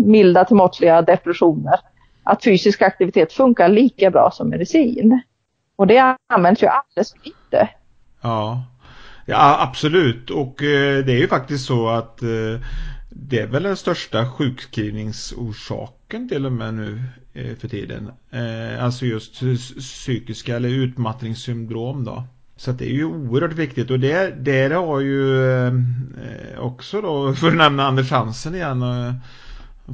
[0.05, 1.79] milda till måttliga depressioner,
[2.23, 5.21] att fysisk aktivitet funkar lika bra som medicin.
[5.75, 7.69] Och det används ju alldeles för lite.
[8.21, 8.63] Ja
[9.29, 10.29] ja, absolut.
[10.29, 12.59] Och eh, det är ju faktiskt så att eh,
[13.09, 18.11] det är väl den största sjukskrivningsorsaken till och med nu eh, för tiden.
[18.31, 19.39] Eh, alltså just
[19.79, 22.23] psykiska eller utmattningssyndrom då.
[22.55, 25.73] Så att det är ju oerhört viktigt och det, det har ju eh,
[26.57, 29.13] också då, för att nämna Anders Hansen igen, eh,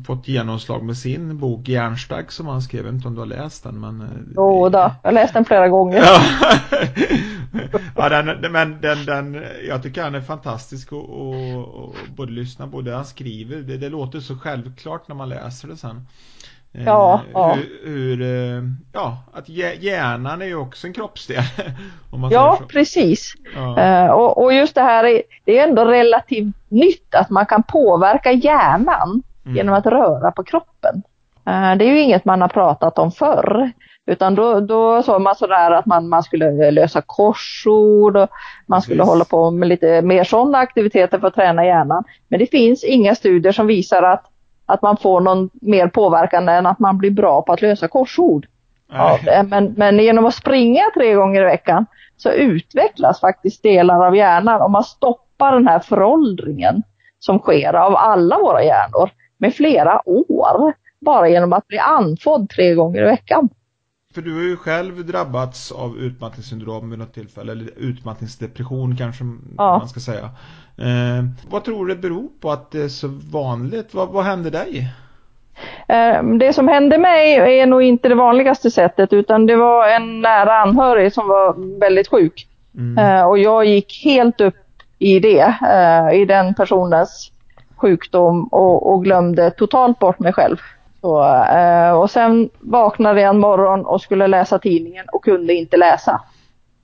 [0.08, 2.80] fått genomslag med sin bok Järnstark som han skrev.
[2.80, 4.02] Jag vet inte om du har läst den men...
[4.02, 5.98] eh, Jo då, jag har läst den flera gånger.
[5.98, 6.22] Ja,
[7.96, 12.68] ja den, men den, den, jag tycker han är fantastisk och, och, och både lyssna
[12.68, 13.58] på det han skriver.
[13.58, 16.08] Det, det låter så självklart när man läser det sen.
[16.74, 17.54] Eh, Ja, ja.
[17.56, 21.44] Hur, hur, eh, ja, att hjä- hjärnan är ju också en kroppsdel.
[22.32, 23.34] Ja, precis.
[23.56, 24.14] Ja.
[24.14, 28.32] Och, och just det här, är, det är ändå relativt nytt att man kan påverka
[28.32, 29.58] hjärnan Mm.
[29.58, 31.04] genom att röra på kroppen.
[31.48, 33.72] Eh, det är ju inget man har pratat om förr.
[34.08, 38.30] Utan då, då såg man sådär att man, man skulle lösa korsord och
[38.68, 39.10] man skulle Precis.
[39.10, 42.04] hålla på med lite mer sådana aktiviteter för att träna hjärnan.
[42.28, 44.24] Men det finns inga studier som visar att,
[44.66, 48.46] att man får någon mer påverkan än att man blir bra på att lösa korsord.
[49.44, 51.86] Men, men genom att springa tre gånger i veckan
[52.18, 56.84] så utvecklas faktiskt delar av hjärnan om man stoppar den här föråldringen
[57.20, 59.10] som sker av alla våra hjärnor
[59.46, 60.74] med flera år.
[61.00, 63.50] Bara genom att bli andfådd tre gånger i veckan.
[64.14, 69.24] För du har ju själv drabbats av utmattningssyndrom vid något tillfälle, eller utmattningsdepression kanske
[69.58, 69.78] Ja.
[69.78, 70.24] man ska säga.
[70.78, 73.94] Eh, vad tror du det beror på att det är så vanligt?
[73.94, 74.88] Vad, vad hände dig?
[75.88, 80.22] Eh, Det som hände mig är nog inte det vanligaste sättet utan det var en
[80.22, 82.48] nära anhörig som var väldigt sjuk.
[82.78, 82.98] Mm.
[83.06, 84.56] Eh, Och jag gick helt upp
[85.00, 87.32] i det, eh, i den personens
[87.78, 90.58] sjukdom och, och glömde totalt bort mig själv.
[91.02, 95.78] Så, eh, och sen vaknade jag en morgon och skulle läsa tidningen och kunde inte
[95.78, 96.22] läsa.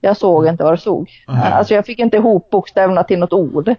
[0.00, 1.08] Jag såg inte vad det stod.
[1.28, 1.46] Aha.
[1.48, 3.74] Eh, Alltså jag fick inte ihop bokstäverna till något ord.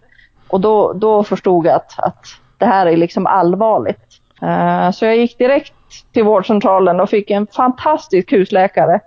[0.47, 2.25] Och då, då förstod jag att, att
[2.57, 3.99] det här är liksom allvarligt.
[4.41, 5.73] Eh, Så jag gick direkt
[6.13, 8.99] till vårdcentralen och fick en fantastisk husläkare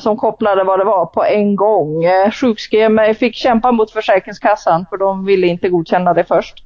[0.00, 2.02] som kopplade vad det var på en gång.
[2.32, 6.64] Sjukskrev mig, fick kämpa mot Försäkringskassan för de ville inte godkänna det först.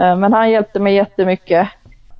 [0.00, 1.68] Eh, men han hjälpte mig jättemycket.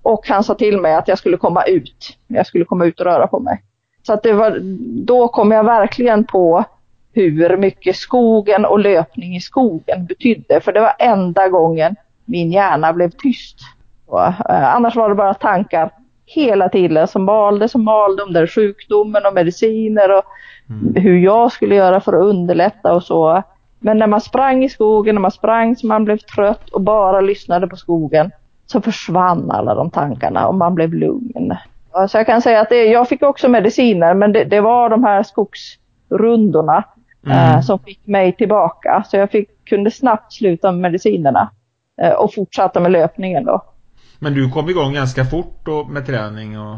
[0.03, 2.19] Och han sa till mig att jag skulle komma ut.
[2.27, 3.63] Jag skulle komma ut och röra på mig.
[4.03, 4.59] Så att det var,
[5.07, 6.65] då kom jag verkligen på
[7.13, 10.61] hur mycket skogen och löpning i skogen betydde.
[10.61, 13.59] För det var enda gången min hjärna blev tyst.
[14.07, 15.91] Och, eh, annars var det bara tankar
[16.27, 20.25] hela tiden som malde, som malde om den sjukdomen och mediciner och
[20.69, 21.03] mm.
[21.03, 23.43] hur jag skulle göra för att underlätta och så.
[23.79, 27.21] Men när man sprang i skogen, när man sprang så man blev trött och bara
[27.21, 28.31] lyssnade på skogen
[28.67, 31.57] så försvann alla de tankarna och man blev lugn.
[32.09, 35.05] Så jag kan säga att det, jag fick också mediciner men det, det var de
[35.05, 36.85] här skogsrundorna
[37.27, 37.39] mm.
[37.39, 39.05] eh, som fick mig tillbaka.
[39.09, 41.51] Så jag fick, kunde snabbt sluta med medicinerna
[42.03, 43.63] eh, och fortsätta med löpningen då.
[44.19, 46.77] Men du kom igång ganska fort då med träning och...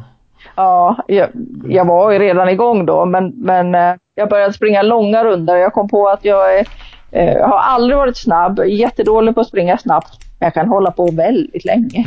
[0.57, 1.29] Ja, jag,
[1.69, 5.57] jag var ju redan igång då men, men eh, jag började springa långa runder.
[5.57, 6.67] Jag kom på att jag, är, eh,
[7.11, 10.18] jag har aldrig varit snabb, jättedålig på att springa snabbt.
[10.38, 12.05] Men jag kan hålla på väldigt länge.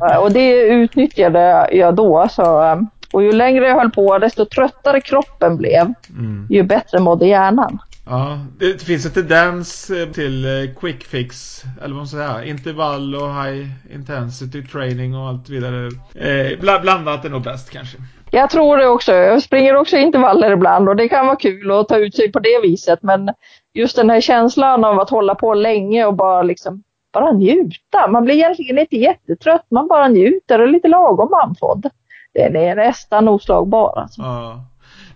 [0.00, 0.18] Ja.
[0.18, 2.28] och det utnyttjade jag då.
[2.30, 2.80] Så, eh,
[3.12, 6.46] och ju längre jag höll på desto tröttare kroppen blev, mm.
[6.50, 7.78] ju bättre mådde hjärnan.
[8.06, 13.14] Ja, det finns en tendens eh, till eh, quick fix, eller vad man säger, intervall
[13.14, 15.88] och high intensity training och allt vidare.
[16.14, 17.98] Eh, blandat är nog bäst kanske.
[18.30, 19.12] Jag tror det också.
[19.12, 22.38] Jag springer också intervaller ibland och det kan vara kul att ta ut sig på
[22.38, 22.98] det viset.
[23.02, 23.28] Men
[23.74, 28.08] just den här känslan av att hålla på länge och bara liksom bara njuta.
[28.08, 31.90] Man blir egentligen inte jättetrött, man bara njuter och är lite lagom andfådd.
[32.34, 34.22] Den är nästan oslagbar alltså.
[34.22, 34.64] Ja.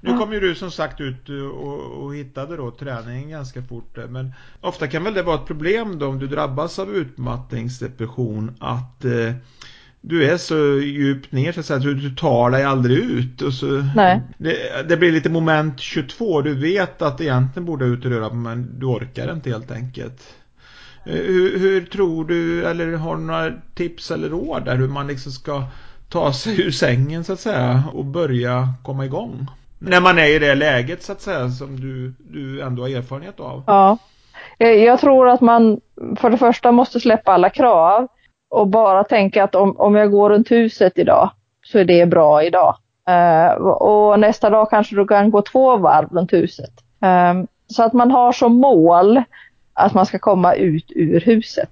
[0.01, 3.99] Nu kom ju du som sagt ut eh, och, och hittade då träningen ganska fort.
[3.99, 8.57] Eh, men ofta kan väl det vara ett problem då om du drabbas av utmattningsdepression
[8.61, 9.33] att eh,
[10.07, 13.43] du är så djupt ner så att säga, du, du tar dig aldrig ut.
[13.43, 14.21] Och så, Nej.
[14.38, 16.43] Det, det, blir lite moment 22.
[16.43, 20.35] Du vet att egentligen borde ut och röra men du orkar inte helt enkelt.
[21.05, 25.07] Eh, hur, hur, tror du, eller har du några tips eller råd där hur man
[25.07, 25.62] liksom ska
[26.09, 29.47] ta sig ur sängen så att säga och börja komma igång?
[29.79, 33.40] När man är i det läget så att säga som du, du ändå har erfarenhet
[33.40, 33.64] av.
[33.67, 33.99] Ja.
[34.59, 35.81] Eh, jag tror att man
[36.17, 38.09] för det första måste släppa alla krav
[38.55, 41.31] och bara tänka att om, om jag går runt huset idag
[41.67, 42.77] så är det bra idag.
[43.11, 46.71] Uh, och nästa dag kanske du kan gå två varv runt huset.
[47.01, 49.23] Um, så att man har som mål
[49.73, 51.71] att man ska komma ut ur huset.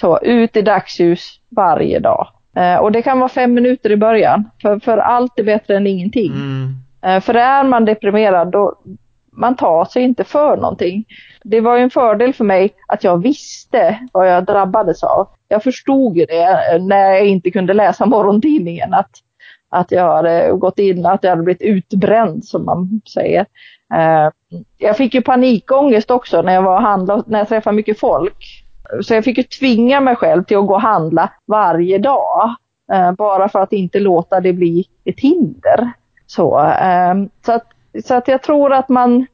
[0.00, 2.28] Så ut i dagsljus varje dag.
[2.58, 5.86] Uh, och det kan vara fem minuter i början, för, för allt är bättre än
[5.86, 6.32] ingenting.
[6.32, 6.74] Mm.
[7.06, 8.74] Uh, för är man deprimerad då
[9.38, 11.04] man tar sig inte för någonting.
[11.44, 15.28] Det var ju en fördel för mig att jag visste vad jag drabbades av.
[15.48, 19.10] Jag förstod det när jag inte kunde läsa morgontidningen att,
[19.68, 23.46] att jag hade gått in, att jag hade blivit utbränd som man säger.
[23.94, 24.30] Eh,
[24.78, 28.64] jag fick ju panikångest också när jag var och handlade, när jag träffade mycket folk.
[29.02, 32.54] Så jag fick ju tvinga mig själv till att gå och handla varje dag.
[32.92, 35.92] Eh, bara för att inte låta det bli ett hinder.
[36.26, 37.14] Så, eh,
[37.46, 37.66] så, att,
[38.04, 39.26] så att jag tror att man,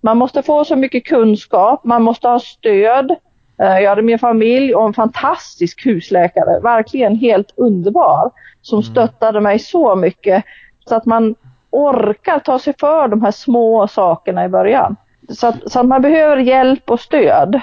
[0.00, 3.14] man måste få så mycket kunskap, man måste ha stöd.
[3.56, 8.30] Jag hade min familj och en fantastisk husläkare, verkligen helt underbar,
[8.62, 8.90] som mm.
[8.90, 10.44] stöttade mig så mycket.
[10.88, 11.34] Så att man,
[11.70, 14.96] orkar ta sig för de här små sakerna i början.
[15.28, 17.60] Så att, så att man behöver hjälp och stöd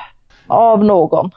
[0.47, 1.31] av någon.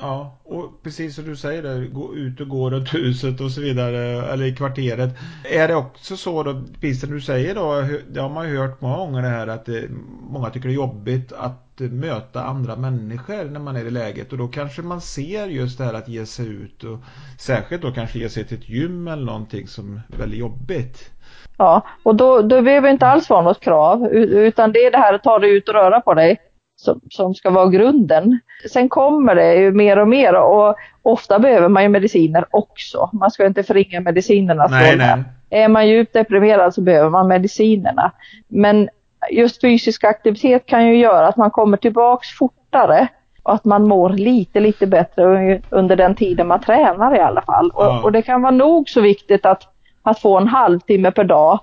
[0.00, 3.60] Ja, och precis som du säger där, gå ut och gå runt huset och så
[3.60, 5.10] vidare, eller i kvarteret.
[5.44, 8.80] Är det också så då, precis som du säger då, det har man ju hört
[8.80, 9.84] många gånger det här att det,
[10.30, 14.32] många tycker det är jobbigt att eh, möta andra människor när man är i läget
[14.32, 16.98] och då kanske man ser just det här att ge sig ut och
[17.38, 21.10] särskilt då kanske ge sig till ett gym eller någonting som är väldigt jobbigt.
[21.56, 25.14] Ja, och då, då behöver inte alls vara något krav, utan det är det här
[25.14, 26.47] att ta dig ut och röra på dig
[26.80, 28.40] som, som ska vara grunden.
[28.72, 33.10] Sen kommer det ju mer och mer och ofta behöver man ju mediciner också.
[33.12, 35.24] Man ska inte förringa medicinernas roll.
[35.50, 38.12] Är man djupt deprimerad så behöver man medicinerna.
[38.48, 38.88] Men
[39.30, 43.08] just fysisk aktivitet kan ju göra att man kommer tillbaks fortare
[43.42, 47.70] och att man mår lite, lite bättre under den tiden man tränar i alla fall.
[47.70, 49.62] Och, och, det kan vara nog så viktigt att
[50.02, 51.60] att få en halvtimme per dag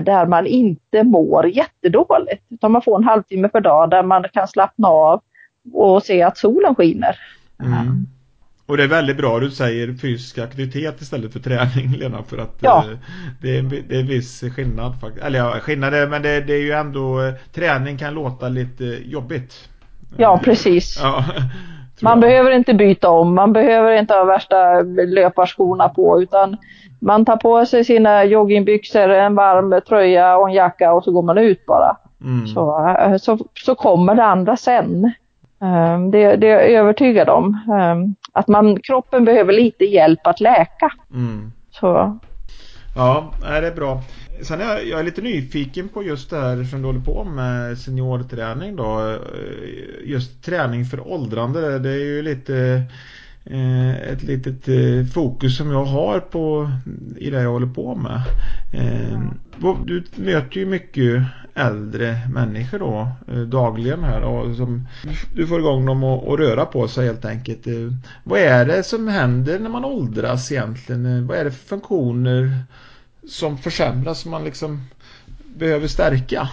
[0.00, 2.42] där man inte mår jättedåligt.
[2.50, 5.20] Utan man får en halvtimme per dag där man kan slappna av
[5.72, 7.18] och se att solen skiner.
[7.62, 8.06] Mm.
[8.66, 12.56] Och det är väldigt bra du säger fysisk aktivitet istället för träning Lena för att
[12.60, 12.84] ja.
[12.90, 12.98] eh,
[13.42, 15.24] det, är, det är en viss skillnad faktiskt.
[15.24, 18.84] Eller ja, skillnad är, men det, det, är ju ändå eh, träning kan låta lite
[18.84, 19.68] jobbigt.
[20.16, 20.98] Ja, precis.
[21.02, 21.24] Ja,
[22.02, 26.56] man behöver inte byta om, man behöver inte ha värsta löparskorna på utan
[27.00, 31.22] man tar på sig sina joggingbyxor, en varm tröja och en jacka och så går
[31.22, 31.96] man ut bara.
[32.20, 32.46] Mm.
[32.46, 35.12] Så, eh, så, så kommer det andra sen.
[35.60, 37.44] Um, det, det, är jag övertygad om.
[37.46, 40.90] Um, att man, kroppen behöver lite hjälp att läka.
[41.14, 41.52] Mm.
[41.70, 42.18] Så.
[42.96, 44.00] Ja, det är bra.
[44.42, 47.24] Sen är jag, jag är lite nyfiken på just det här som du håller på
[47.24, 49.10] med seniorträning då.
[49.10, 51.78] Eh, just träning för åldrande.
[51.78, 52.82] Det är ju lite
[53.44, 56.70] eh, ett litet eh, fokus som jag har på
[57.16, 58.22] i det jag håller på med.
[59.86, 61.22] Du möter ju mycket
[61.54, 63.08] äldre människor då
[63.46, 64.88] dagligen här och som
[65.34, 67.66] du får igång dem att röra på sig helt enkelt.
[68.24, 71.26] Vad är det som händer när man åldras egentligen?
[71.26, 72.64] Vad är det för funktioner
[73.28, 74.80] som försämras som man liksom
[75.56, 76.48] behöver stärka?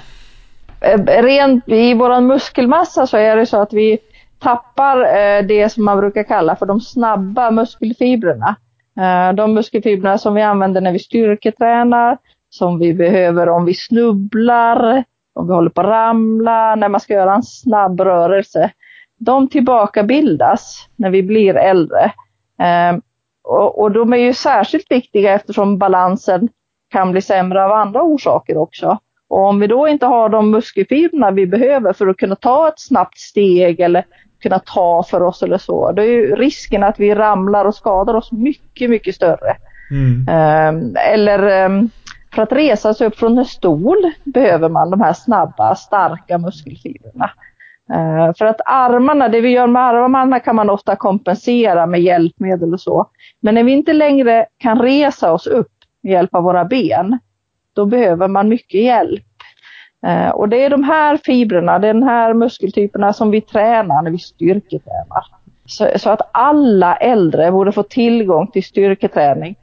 [0.81, 3.97] Eh, rent i våran muskelmassa så är det så att vi
[4.39, 8.55] tappar eh, det som man brukar kalla för de snabba muskelfibrerna.
[8.99, 12.17] Eh, de muskelfibrerna som vi använder när vi styrketränar,
[12.49, 15.03] som vi behöver om vi snubblar,
[15.33, 18.71] om vi håller på att ramla, när man ska göra en snabb rörelse.
[19.19, 22.11] De tillbakabildas när vi blir äldre.
[23.73, 26.49] Och de är ju särskilt viktiga eftersom balansen
[26.95, 28.97] kan bli sämre av andra orsaker också.
[29.29, 32.79] Och om vi då inte har de muskelfibrerna vi behöver för att kunna ta ett
[32.79, 34.05] snabbt steg eller
[34.41, 38.13] kunna ta för oss eller så, då är ju risken att vi ramlar och skadar
[38.13, 39.55] oss mycket, mycket större.
[39.91, 40.19] Mm.
[40.19, 41.89] Um, eller um,
[42.35, 47.29] för att resa sig upp från en stol behöver man de här snabba, starka muskelfibrerna.
[47.91, 52.73] Uh, för att armarna, det vi gör med armarna kan man ofta kompensera med hjälpmedel
[52.73, 53.09] och så.
[53.39, 55.74] Men när vi inte längre kan resa oss upp
[56.05, 57.19] med hjälp av våra ben,
[57.73, 59.23] då behöver man mycket hjälp.
[60.07, 64.17] Eh, och det är de här fibrerna, den här muskeltyperna som vi tränar när vi
[64.17, 65.25] styrketränar.
[65.65, 69.55] Så, så, att alla äldre borde få tillgång till styrketräning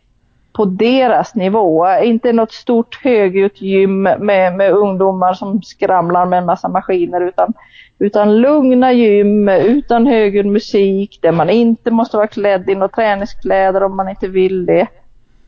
[0.52, 1.86] på deras nivå.
[2.02, 7.52] Inte något stort högljutt gym med, med ungdomar som skramlar med en massa maskiner utan,
[7.98, 13.82] utan lugna gym utan högljudd musik där man inte måste vara klädd i några träningskläder
[13.82, 14.88] om man inte vill det.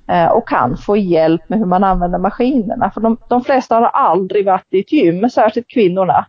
[0.09, 2.91] Eh, och kan få hjälp med hur man använder maskinerna.
[2.91, 6.27] För de, de flesta har aldrig varit i ett gym, särskilt kvinnorna.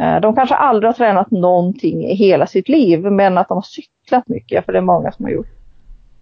[0.00, 3.62] Eh, de kanske aldrig har tränat någonting i hela sitt liv, men att de har
[3.62, 5.46] cyklat mycket, för det är många som har gjort.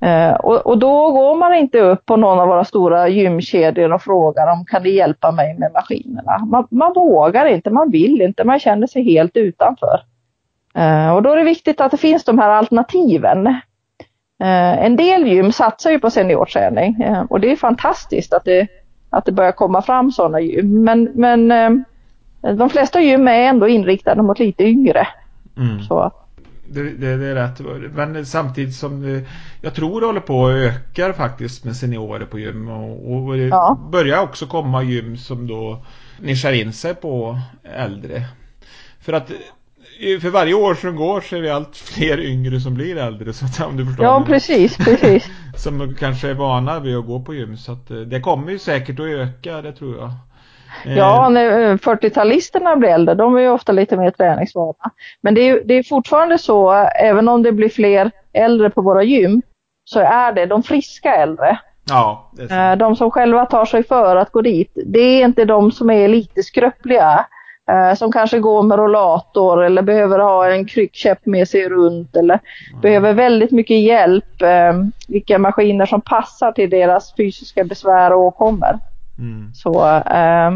[0.01, 4.03] Eh, och, och, då går man inte upp på någon av våra stora gymkedjor och
[4.03, 6.38] frågar om kan du hjälpa mig med maskinerna.
[6.47, 10.01] Man, man vågar inte, man vill inte, man känner sig helt utanför.
[11.14, 13.61] Och då är det viktigt att det finns de här alternativen.
[14.43, 18.68] Eh, en del gym satsar ju på seniorträning eh, och det är fantastiskt att det,
[19.11, 20.84] att det börjar komma fram sådana gym.
[20.84, 21.70] Men, men eh,
[22.55, 25.09] de flesta gym är ändå inriktade mot lite yngre.
[25.57, 25.82] Mm.
[25.82, 26.12] Så.
[26.68, 27.61] Det, det, det, är rätt.
[27.95, 29.24] Men samtidigt som
[29.61, 32.68] jag tror det håller på att öka faktiskt med seniorer på gym.
[32.68, 33.78] Och, och det ja.
[33.93, 35.84] börjar också komma gym som då
[36.20, 37.38] nischar in sig på
[37.76, 38.22] äldre.
[39.01, 39.30] För att
[40.20, 43.44] för varje år som går så är vi allt fler yngre som blir äldre så
[43.44, 44.28] att, om du förstår Ja mig.
[44.28, 45.26] precis, precis
[45.57, 48.59] Som kanske är vana vid att gå på gym så att eh, det kommer ju
[48.59, 50.11] säkert att öka, det tror jag
[50.86, 54.90] eh, Ja, när 40-talisterna eh, blir äldre, de är ju ofta lite mer träningsvana.
[55.20, 59.03] Men det är, det är fortfarande så, även om det blir fler äldre på våra
[59.03, 59.42] gym,
[59.84, 61.59] så är det de friska äldre.
[61.88, 62.30] Ja,
[62.78, 64.72] de som själva tar sig för att gå dit.
[64.86, 67.26] Det är inte de som är lite skröpliga
[67.96, 72.40] som kanske går med rollator eller behöver ha en kryckkäpp med sig runt eller
[72.70, 72.80] mm.
[72.80, 74.72] behöver väldigt mycket hjälp, eh,
[75.08, 78.78] vilka maskiner som passar till deras fysiska besvär och åkommor.
[79.18, 79.54] Mm.
[79.54, 80.50] Så, eh,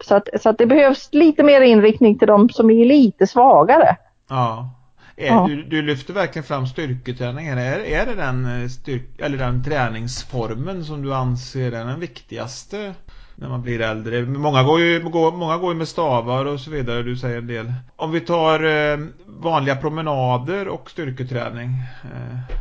[0.00, 3.96] så, att, så att det behövs lite mer inriktning till de som är lite svagare.
[4.28, 4.70] Ja.
[5.16, 5.46] Är, ja.
[5.48, 7.58] du, du, lyfter verkligen fram styrketräningen.
[7.58, 12.94] Är, är det den, eh, styrk, eller den träningsformen som du anser är den viktigaste
[13.40, 14.22] när man blir äldre.
[14.22, 17.72] Många går ju många går med stavar och så vidare, du säger en del.
[17.96, 21.68] Om vi tar eh, vanliga promenader och styrketräning.
[22.04, 22.56] Eh.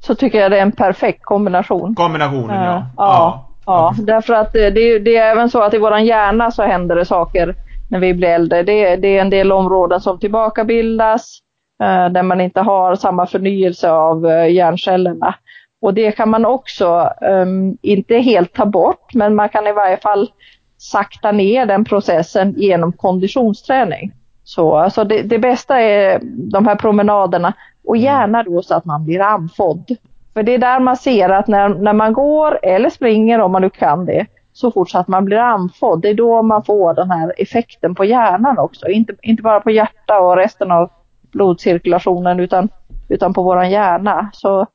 [0.00, 1.94] Så tycker jag det är en perfekt kombination.
[1.94, 2.86] Kombinationen, ja.
[2.96, 4.04] Ja, ja, ja.
[4.04, 7.54] därför att det, det, är även så att i våran hjärna så händer det saker
[7.90, 8.62] när vi blir äldre.
[8.62, 11.38] Det, det är en del områden som tillbakabildas,
[11.82, 15.34] eh, där man inte har samma förnyelse av hjärncellerna.
[15.80, 19.96] Och det kan man också, um, inte helt ta bort, men man kan i varje
[19.96, 20.30] fall
[20.78, 24.12] sakta ner den processen genom konditionsträning.
[24.44, 26.20] Så alltså det, det, bästa är
[26.52, 27.52] de här promenaderna
[27.84, 29.96] och gärna då så att man blir andfådd.
[30.34, 33.62] För det är där man ser att när, när man går eller springer, om man
[33.62, 36.94] nu kan det, så fort så att man blir andfådd, det är då man får
[36.94, 38.88] den här effekten på hjärnan också.
[38.88, 40.90] Inte, inte bara på hjärta och resten av
[41.32, 42.68] blodcirkulationen utan,
[43.08, 44.30] utan på våran hjärna.
[44.32, 44.66] Så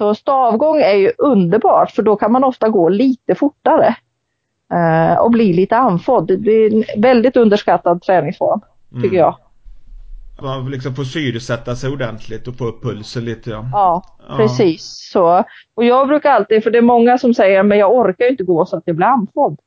[0.00, 3.96] så stavgång är ju underbart för då kan man ofta gå lite fortare
[4.72, 6.26] eh, och bli lite andfådd.
[6.26, 8.60] Det är en väldigt underskattad träningsform,
[8.94, 9.18] tycker mm.
[9.18, 9.36] jag.
[10.42, 13.50] Man liksom får syresätta sig ordentligt och få upp pulsen lite.
[13.50, 14.36] Ja, ja, ja.
[14.36, 15.44] precis så.
[15.74, 18.66] Och jag brukar alltid, för det är många som säger men jag orkar inte gå
[18.66, 19.58] så att jag blir andfådd.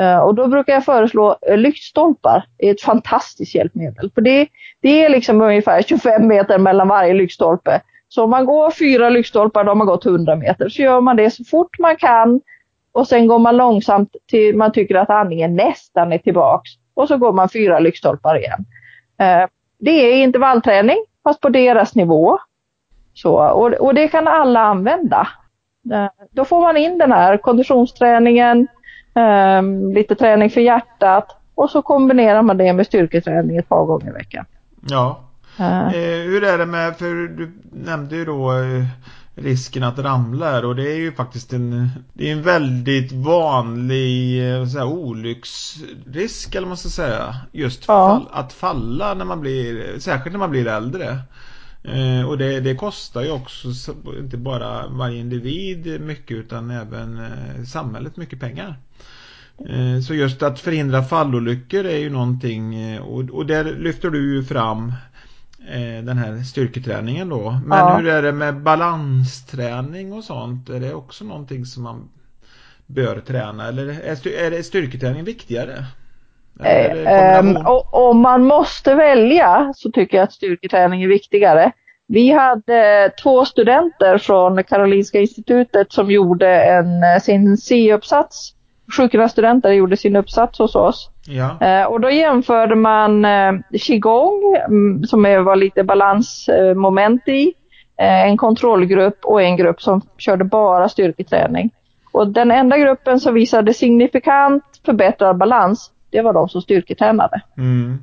[0.00, 2.44] Uh, och då brukar jag föreslå uh, lyktstolpar.
[2.58, 4.10] Det är ett fantastiskt hjälpmedel.
[4.14, 4.48] För det,
[4.80, 7.80] det är liksom ungefär 25 meter mellan varje lyktstolpe.
[8.12, 10.68] Så om man går fyra lyktstolpar, då har man gått 100 meter.
[10.68, 12.40] Så gör man det så fort man kan.
[12.92, 16.70] Och sen går man långsamt till man tycker att andningen nästan är tillbaks.
[16.94, 18.64] Och så går man fyra lyktstolpar igen.
[19.18, 19.48] Eh,
[19.78, 22.38] det är intervallträning, fast på deras nivå.
[23.14, 25.28] Så, och, och det kan alla använda.
[25.92, 28.68] Eh, då får man in den här konditionsträningen,
[29.14, 29.62] eh,
[29.94, 34.12] lite träning för hjärtat och så kombinerar man det med styrketräning ett par gånger i
[34.12, 34.44] veckan.
[34.88, 35.20] Ja.
[35.60, 35.88] Uh.
[36.24, 38.84] Hur är det med, för du nämnde ju då eh,
[39.34, 44.42] risken att ramla och det är ju faktiskt en, det är en väldigt vanlig
[44.72, 47.36] så här, olycksrisk eller man ska säga.
[47.52, 48.08] Just ja.
[48.08, 51.18] fall, att falla när man blir, särskilt när man blir äldre.
[51.82, 53.68] Eh, och det, det, kostar ju också
[54.18, 58.76] inte bara varje individ mycket utan även eh, samhället mycket pengar.
[59.68, 64.44] Eh, så just att förhindra fallolyckor är ju någonting och, och där lyfter du ju
[64.44, 64.92] fram
[66.02, 67.60] den här styrketräningen då.
[67.66, 67.96] Men ja.
[67.96, 70.68] hur är det med balansträning och sånt?
[70.68, 72.08] Är det också någonting som man
[72.86, 75.84] bör träna eller är, styrketräning viktigare?
[76.64, 81.72] Eh, om man måste välja så tycker jag att styrketräning är viktigare.
[82.06, 88.54] Vi hade två studenter från Karolinska institutet som gjorde en, eh, sin C-uppsats.
[88.96, 91.10] Sjukgymnaststudenter gjorde sin uppsats hos oss.
[91.30, 91.66] Ja.
[91.66, 97.52] Eh, och då jämförde man eh, qigong, mm, som var lite balansmoment i,
[97.98, 101.70] eh, en kontrollgrupp och en grupp som körde bara styrketräning.
[102.12, 107.40] Och den enda gruppen som visade signifikant förbättrad balans det var de som styrketränade.
[107.56, 107.98] Mm.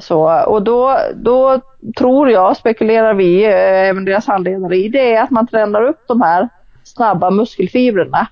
[0.00, 1.60] Så, och då, då
[1.98, 6.20] tror jag, spekulerar vi, även deras handledare i, det är att man tränar upp de
[6.22, 6.48] här
[6.84, 8.28] snabba muskelfibrerna.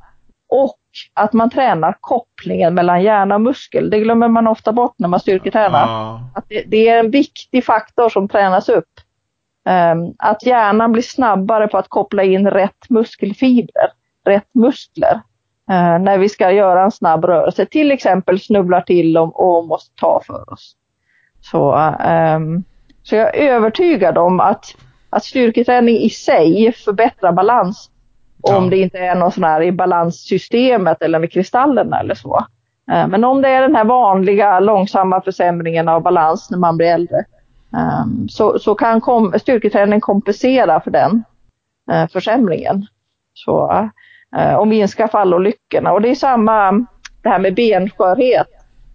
[0.49, 0.76] Och
[1.14, 3.90] att man tränar kopplingen mellan hjärna och muskel.
[3.90, 5.86] Det glömmer man ofta bort när man styrketränar.
[5.86, 6.30] Ja.
[6.34, 8.88] Att det, det, är en viktig faktor som tränas upp.
[9.68, 13.88] Um, att hjärnan blir snabbare på att koppla in rätt muskelfibrer,
[14.24, 15.20] rätt muskler
[15.70, 19.95] eh, när vi ska göra en snabb rörelse, till exempel snubblar till och, och måste
[20.01, 20.76] ta för oss.
[21.40, 22.40] Så, eh,
[23.03, 24.64] så jag är övertygad om att,
[25.11, 27.90] att styrketräning i sig förbättrar balans
[28.47, 28.57] ja.
[28.57, 32.47] om det inte är någon sån här i balanssystemet eller med kristallerna eller så.
[32.92, 36.86] Eh, men om det är den här vanliga långsamma försämringen av balans när man blir
[36.86, 37.24] äldre
[37.76, 41.24] ehm, så, så kan kom, styrketräning kompensera för den
[41.90, 42.86] eh, försämringen.
[43.34, 43.88] Så,
[44.36, 45.92] eh, och minska fallolyckorna.
[45.92, 46.86] Och det är samma
[47.22, 48.49] det här med benskörhet.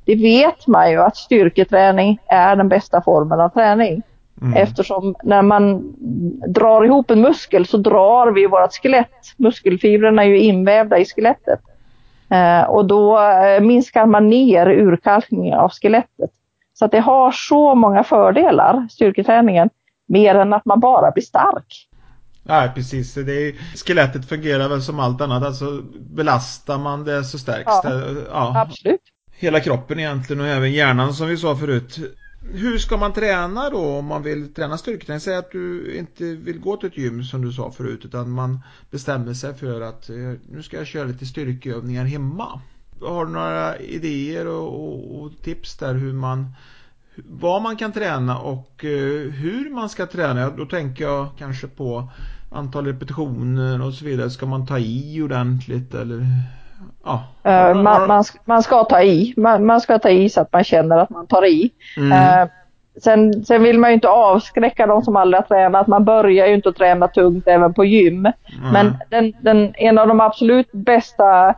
[0.06, 4.04] Det vet man ju att styrketräning är den bästa formen av träning.
[4.42, 4.54] Mm.
[4.54, 5.94] Eftersom när man
[6.48, 9.34] drar ihop en muskel så drar vi vårt skelett.
[9.38, 11.60] Muskelfibrerna är ju invävda i skelettet.
[12.30, 16.32] Eh, och då eh, minskar man ner urkalkningen av skelettet.
[16.74, 19.70] Så att det har så många fördelar, styrketräningen,
[20.08, 21.88] mer än att man bara blir stark.
[22.44, 23.54] Nej precis, det är,
[23.86, 28.16] skelettet fungerar väl som allt annat, alltså belastar man det så stärks ja, det.
[28.32, 29.02] Ja, absolut.
[29.40, 32.00] Hela kroppen egentligen och även hjärnan som vi sa förut.
[32.52, 35.20] Hur ska man träna då om man vill träna styrketräning?
[35.20, 38.60] Säg att du inte vill gå till ett gym som du sa förut utan man
[38.92, 40.16] bestämmer sig för att eh,
[40.52, 42.62] nu ska jag köra lite styrkeövningar hemma.
[43.02, 46.54] Har du några idéer och, och, och tips där hur man
[47.28, 50.50] vad man kan träna och eh, hur man ska träna.
[50.50, 52.10] Då tänker jag kanske på
[52.52, 54.30] antal repetitioner och så vidare.
[54.30, 56.26] Ska man ta i ordentligt eller?
[57.04, 57.24] Ja.
[57.48, 59.34] Uh, man, man, man, ska ta i.
[59.38, 61.72] Man, man, ska ta i så att man känner att man tar i.
[61.98, 62.12] Mm.
[62.12, 62.50] Uh,
[63.04, 65.88] sen, sen vill man ju inte avskräcka de som aldrig har tränat.
[65.88, 68.26] Man börjar ju inte att träna tungt även på gym.
[68.26, 68.34] Mm.
[68.74, 71.54] Men den, den, en av de absolut bästa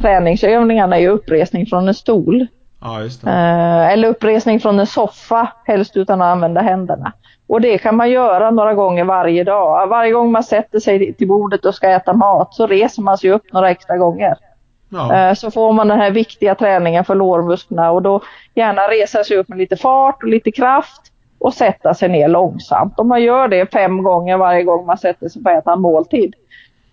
[0.00, 2.46] träningsövningarna är ju uppresning från en stol.
[2.80, 3.00] Ja.
[3.26, 7.12] Uh, eller uppresning från en soffa, helst utan att använda händerna.
[7.48, 9.86] Och det kan man göra några gånger varje dag.
[9.86, 13.30] Varje gång man sätter sig till bordet och ska äta mat så reser man sig
[13.30, 14.36] upp några extra gånger.
[14.88, 15.14] Ja.
[15.14, 18.20] Eh, så får man den här viktiga träningen för lårmusklerna och då
[18.54, 22.98] gärna resa sig upp med lite fart och lite kraft och sätta sig ner långsamt.
[22.98, 25.80] Om man gör det fem gånger varje gång man sätter sig på att äta en
[25.80, 26.34] måltid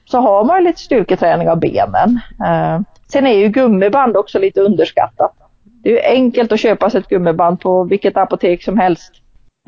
[0.05, 2.19] så har man lite styrketräning av benen.
[2.45, 5.31] Eh, sen är ju gummiband också lite underskattat.
[5.63, 9.13] Det är enkelt att köpa sig ett gummiband på vilket apotek som helst.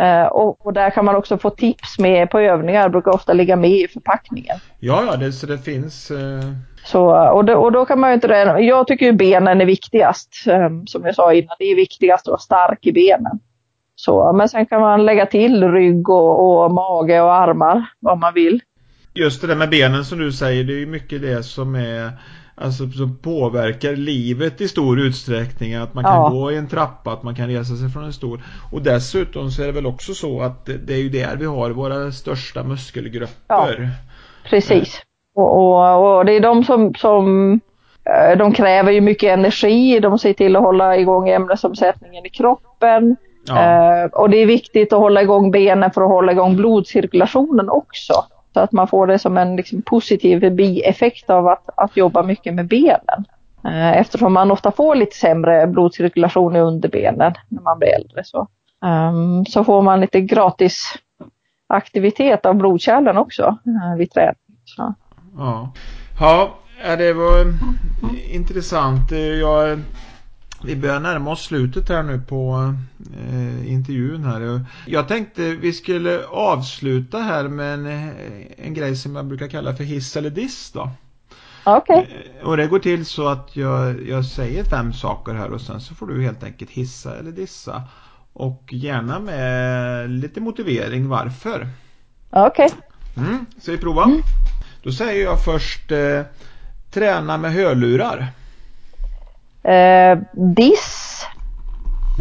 [0.01, 3.55] Uh, och, och, där kan man också få tips med på övningar, brukar ofta ligga
[3.55, 4.57] med i förpackningen.
[4.79, 6.11] Ja, ja, det, så det finns.
[6.11, 6.41] Uh...
[6.85, 8.59] Så, och, det, och då kan man ju inte det.
[8.59, 10.29] Jag tycker ju benen är viktigast.
[10.47, 13.39] Um, som jag sa innan, det är viktigast att vara stark i benen.
[13.95, 18.33] Så, men sen kan man lägga till rygg och, och mage och armar, vad man
[18.33, 18.61] vill.
[19.13, 22.11] Just det där med benen som du säger, det är ju mycket det som är
[22.57, 25.75] Alltså som påverkar livet i stor utsträckning.
[25.75, 26.29] Att man kan ja.
[26.29, 28.41] gå i en trappa, att man kan resa sig från en stol.
[28.71, 31.69] Och dessutom så är det väl också så att det, är ju där vi har
[31.69, 33.35] våra största muskelgrupper.
[33.47, 33.89] Ja,
[34.49, 35.01] precis.
[35.35, 37.51] Och, och, och, det är de som, som
[38.05, 43.15] eh, de kräver ju mycket energi, de ser till att hålla igång ämnesomsättningen i kroppen.
[43.47, 44.03] Ja.
[44.03, 48.13] Eh, och det är viktigt att hålla igång benen för att hålla igång blodcirkulationen också.
[48.55, 52.53] Så att man får det som en liksom, positiv bieffekt av att, att jobba mycket
[52.53, 53.25] med benen.
[53.65, 58.23] Eh, eftersom man ofta får lite sämre blodcirkulation i underbenen när man blir äldre.
[58.23, 58.47] Så,
[58.85, 60.93] um, så får man lite gratis
[61.67, 64.35] aktivitet av blodkärlen också uh, vid träning.
[64.65, 64.93] Så.
[65.37, 65.71] Ja.
[66.83, 69.11] ja, det var eh, intressant.
[69.41, 69.79] Jag
[70.63, 72.73] vi börjar närma oss slutet här nu på
[73.17, 74.65] eh, intervjun här.
[74.85, 78.11] Jag tänkte vi skulle avsluta här med en,
[78.57, 80.89] en grej som jag brukar kalla för hiss eller diss då.
[81.63, 81.97] Okej.
[81.97, 82.39] Okay.
[82.39, 85.81] Eh, och det går till så att jag, jag säger fem saker här och sen
[85.81, 87.83] så får du helt enkelt hissa eller dissa.
[88.33, 91.67] Och gärna med lite motivering varför.
[92.29, 92.65] Okej.
[92.65, 93.25] Okay.
[93.25, 94.03] Mm, ska vi prova?
[94.03, 94.21] Mm.
[94.83, 96.21] Då säger jag först eh,
[96.91, 98.27] träna med hörlurar.
[99.65, 101.05] Eh, diss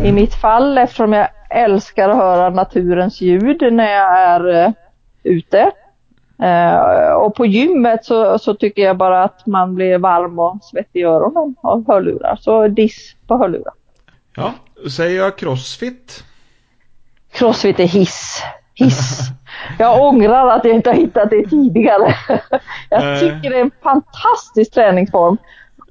[0.05, 4.72] i mitt fall eftersom jag älskar att höra naturens ljud när jag är eh,
[5.22, 5.70] ute.
[6.42, 11.01] Eh, och på gymmet så, så, tycker jag bara att man blir varm och svettig
[11.01, 12.38] i öronen av hörlurar.
[12.40, 13.74] Så diss på hörlurar.
[14.36, 14.53] Ja,
[14.90, 16.24] säger jag crossfit.
[17.32, 18.42] Crossfit är hiss.
[18.74, 19.18] Hiss.
[19.78, 22.14] Jag ångrar att jag inte har hittat det tidigare.
[22.90, 25.36] Jag tycker det är en fantastisk träningsform.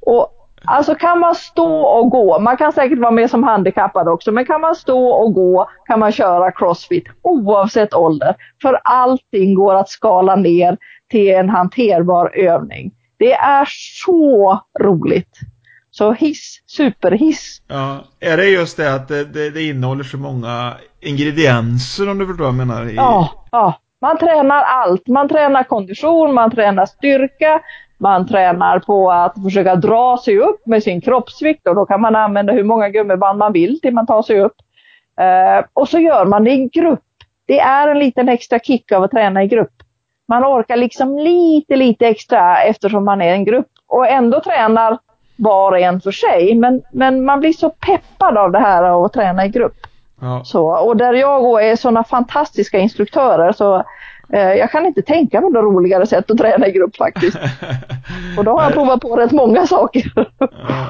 [0.01, 4.31] Och Alltså kan man stå och gå, man kan säkert vara med som handikappad också,
[4.31, 8.35] men kan man stå och gå kan man köra crossfit oavsett ålder.
[8.61, 10.77] För allting går att skala ner
[11.09, 12.91] till en hanterbar övning.
[13.17, 13.67] Det är
[14.05, 15.39] så roligt.
[15.91, 17.61] Så hiss, superhiss.
[17.67, 22.27] Ja, är det just det att det, det, det innehåller så många ingredienser om du
[22.27, 22.89] förstår vad jag menar?
[22.89, 22.95] I...
[22.95, 23.79] Ja, ja.
[24.01, 25.07] Man tränar allt.
[25.07, 27.61] Man tränar kondition, man tränar styrka,
[28.03, 32.15] man tränar på att försöka dra sig upp med sin kroppsvikt och då kan man
[32.15, 34.55] använda hur många gummiband man vill till man tar sig upp.
[35.21, 37.03] Uh, och så gör man det i grupp.
[37.45, 39.73] Det är en liten extra kick av att träna i grupp.
[40.27, 44.97] Man orkar liksom lite, lite extra eftersom man är en grupp och ändå tränar
[45.35, 46.55] var och en för sig.
[46.55, 49.75] Men, men man blir så peppad av det här av att träna i grupp.
[50.21, 50.41] Ja.
[50.45, 53.83] Så, och där jag och är sådana fantastiska instruktörer så Eh,
[54.39, 57.37] jag kan inte tänka mig något roligare sätt att träna i grupp faktiskt.
[58.37, 60.11] Och då har jag provat på rätt många saker.
[60.37, 60.87] Ja,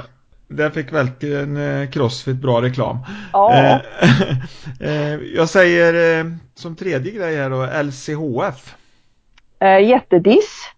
[0.47, 2.97] där fick verkligen eh, Crossfit bra reklam.
[3.33, 3.79] Ja.
[4.79, 6.25] Eh, jag säger
[6.55, 8.75] som tredje grej här då LCHF.
[9.81, 10.69] Jättediss.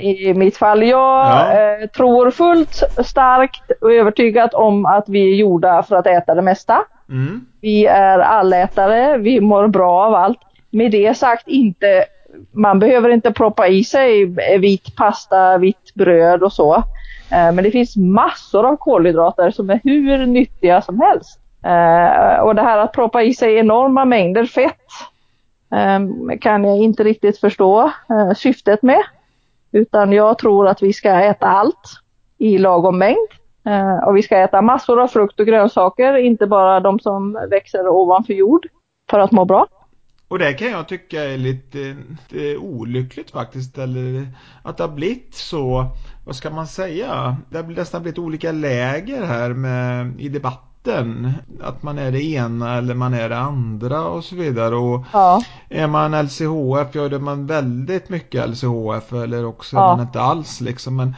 [0.00, 0.82] I mitt fall.
[0.82, 1.88] Jag ja.
[1.96, 6.84] tror fullt starkt och övertygat om att vi är gjorda för att äta det mesta.
[7.08, 7.46] Mm.
[7.60, 10.38] Vi är allätare, vi mår bra av allt.
[10.70, 12.04] Med det sagt inte,
[12.52, 14.24] man behöver inte proppa i sig
[14.58, 16.74] vit pasta, vitt bröd och så.
[17.32, 21.40] Eh, men det finns massor av kolhydrater som är hur nyttiga som helst.
[21.64, 24.86] Eh, och det här att proppa i sig enorma mängder fett
[25.72, 26.00] eh,
[26.40, 27.90] kan jag inte riktigt förstå
[28.36, 29.02] syftet med.
[29.72, 32.00] Utan jag tror att vi ska äta allt
[32.38, 33.28] i lagom mängd.
[34.06, 38.32] Och vi ska äta massor av frukt och grönsaker, inte bara de som växer ovanför
[38.32, 38.66] jord
[39.10, 39.66] för att må bra.
[40.30, 43.78] Och det kan jag tycka är lite, lite olyckligt faktiskt.
[43.78, 44.28] Eller
[44.62, 45.86] att det har blivit så,
[46.24, 47.36] vad ska man säga?
[47.50, 51.32] Det har nästan blivit olika läger här med, i debatten.
[51.60, 54.76] Att man är det ena eller man är det andra och så vidare.
[54.76, 55.44] Och ja.
[55.68, 59.92] Är man LCHF, ja då är man väldigt mycket LCHF eller också ja.
[59.92, 60.96] är man inte alls liksom.
[60.96, 61.14] Men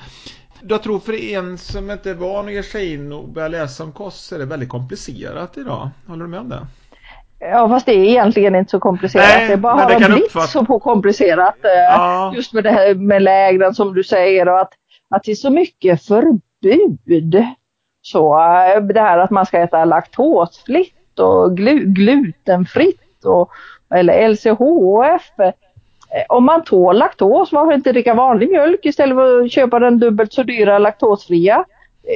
[0.68, 3.84] jag tror för en som inte är van att ge sig in och börja läsa
[3.84, 5.90] om kost så är det väldigt komplicerat idag.
[6.06, 6.66] Håller du med om det?
[7.50, 9.26] Ja fast det är egentligen inte så komplicerat.
[9.28, 10.46] Nej, det bara har det blivit uppfatta...
[10.46, 11.64] så komplicerat.
[11.64, 12.32] Eh, ja.
[12.36, 14.72] Just med det här med lägren som du säger och att,
[15.10, 17.46] att det är så mycket förbud.
[18.02, 23.50] Så eh, det här att man ska äta laktosfritt och glu glutenfritt och,
[23.94, 25.40] eller LCHF.
[25.40, 25.52] Eh,
[26.28, 30.32] om man tål laktos, varför inte dricka vanlig mjölk istället för att köpa den dubbelt
[30.32, 31.64] så dyra laktosfria?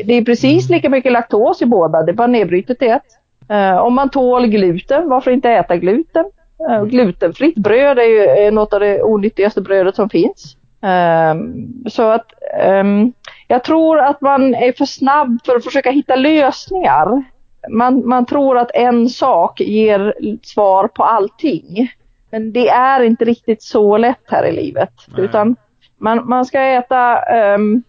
[0.05, 0.77] Det är precis mm.
[0.77, 3.03] lika mycket laktos i båda, det är bara nedbrytet i ett.
[3.51, 6.25] Uh, om man tål gluten, varför inte äta gluten?
[6.71, 10.57] Uh, glutenfritt bröd är ju något av det onyttigaste brödet som finns.
[10.85, 11.43] Uh,
[11.89, 12.27] så att
[12.69, 13.13] um,
[13.49, 17.25] jag tror att man är för snabb för att försöka hitta lösningar
[17.69, 21.93] man, man tror att en sak ger svar på allting.
[22.31, 24.93] Men det är inte riktigt så lätt här i livet.
[25.07, 25.25] Nej.
[25.25, 25.57] Utan
[25.99, 27.21] man, man ska äta
[27.55, 27.83] um,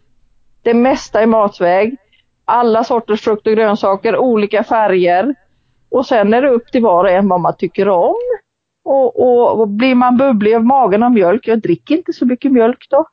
[0.61, 1.97] det mesta i matsväg.
[2.45, 5.35] Alla sorters frukt och grönsaker, olika färger.
[5.89, 8.15] Och sen är det upp till var och en vad man tycker om.
[8.83, 12.51] Och, och, och blir man bubblig av magen av mjölk, jag dricker inte så mycket
[12.51, 13.05] mjölk då.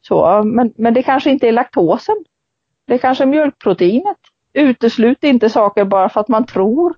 [0.00, 2.24] Så, men, men det kanske inte är laktosen.
[2.86, 4.16] Det är kanske mjölkproteinet.
[4.52, 6.94] Uteslut inte saker bara för att man tror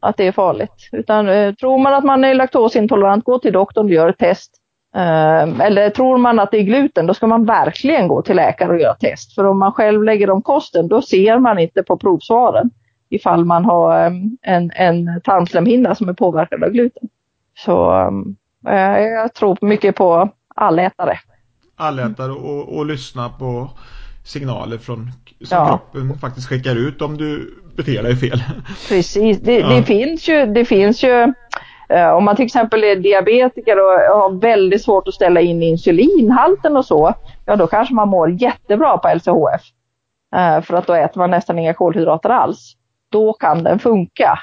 [0.00, 0.88] att det är farligt.
[0.92, 4.54] Utan eh, tror man att man är laktosintolerant, gå till doktorn och gör ett test.
[4.96, 8.72] Eh, eller tror man att det är gluten, då ska man verkligen gå till läkare
[8.72, 9.34] och göra test.
[9.34, 12.70] För om man själv lägger om kosten, då ser man inte på provsvaren
[13.14, 17.08] ifall man har eh, en, en tarmslemhinna som är påverkad av gluten.
[17.58, 17.92] Så
[18.68, 21.18] eh, jag tror mycket på allätare.
[21.76, 23.70] Allätare och, och lyssna på
[24.24, 25.10] signaler från,
[25.44, 25.66] som Ja.
[25.92, 28.42] kroppen faktiskt skickar ut om du beter dig fel.
[28.88, 29.68] Precis, det, Ja.
[29.68, 31.32] det finns ju, det finns ju
[31.88, 36.76] eh, om man till exempel är diabetiker och har väldigt svårt att ställa in insulinhalten
[36.76, 37.14] och så,
[37.46, 39.62] ja då kanske man mår jättebra på LCHF.
[40.36, 42.76] Eh, för att då äter man nästan inga kolhydrater alls.
[43.12, 44.38] Då kan den funka.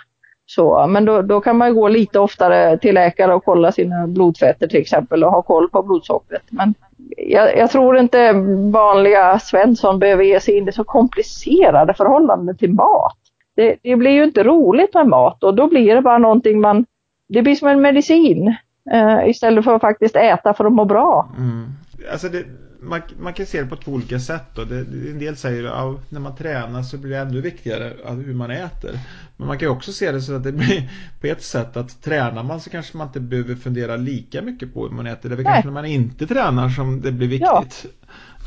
[0.46, 4.68] Så, men då, då kan man gå lite oftare till läkare och kolla sina blodfetter
[4.68, 6.44] till exempel och ha koll på blodsockret.
[6.50, 6.74] Men
[7.18, 8.34] jag, jag tror inte
[8.72, 13.18] vanliga Svensson behöver ge sig in i så komplicerade förhållanden till mat.
[13.56, 16.86] Det, det blir ju inte roligt med mat och då blir det bara någonting man,
[17.28, 18.56] det blir som en medicin
[18.92, 21.30] eh, istället för att faktiskt äta för att må bra.
[21.38, 21.68] Mm.
[22.12, 22.44] Alltså det,
[22.82, 24.44] man, man kan se det på två olika sätt.
[24.56, 24.64] Då.
[24.64, 27.94] Det, det, en del säger att ja, när man tränar så blir det ännu viktigare
[28.06, 28.92] att- hur man äter.
[29.38, 30.90] Men man kan ju också se det så att det blir
[31.22, 34.84] på ett sätt att tränar man så kanske man inte behöver fundera lika mycket på
[34.84, 35.30] hur man äter.
[35.30, 35.54] Det är väl Nej.
[35.54, 37.86] kanske när man inte tränar som det blir viktigt.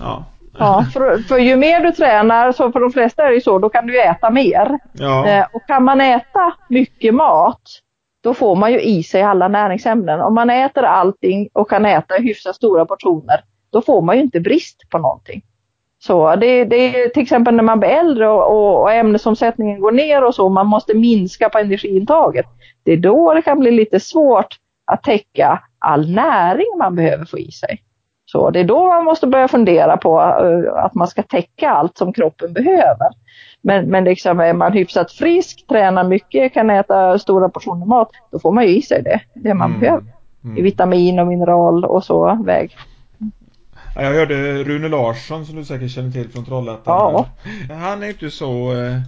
[0.00, 0.24] Ja.
[0.58, 3.58] Ja, för, för ju mer du tränar, så för de flesta är det ju så,
[3.58, 4.78] då kan du äta mer.
[4.92, 5.28] Ja.
[5.28, 7.62] Eh, och kan man äta mycket mat,
[8.22, 10.20] då får man ju i sig alla näringsämnen.
[10.20, 13.40] Om man äter allting och kan äta hyfsat stora portioner,
[13.72, 15.42] då får man ju inte brist på någonting.
[15.98, 19.92] Så det, det är till exempel när man blir äldre och, och, och ämnesomsättningen går
[19.92, 22.46] ner och så, man måste minska på energiintaget.
[22.84, 27.38] Det är då det kan bli lite svårt att täcka all näring man behöver få
[27.38, 27.82] i sig.
[28.24, 31.98] Så det är då man måste börja fundera på eh, att man ska täcka allt
[31.98, 33.08] som kroppen behöver.
[33.62, 38.38] Men, men liksom är man hyfsat frisk, tränar mycket, kan äta stora portioner mat, då
[38.38, 39.80] får man ju i sig det, det man Mm.
[39.80, 40.04] behöver.
[40.58, 42.76] I vitamin och mineral och så väg.
[43.94, 46.84] Ja, Jag hörde Rune Larsson som du säkert känner till från Trollhättan.
[46.86, 47.28] Ja.
[47.74, 49.00] Han är inte så eh,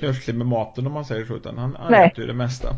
[0.00, 2.68] nörslig med maten om man säger så utan han, äter ju det mesta.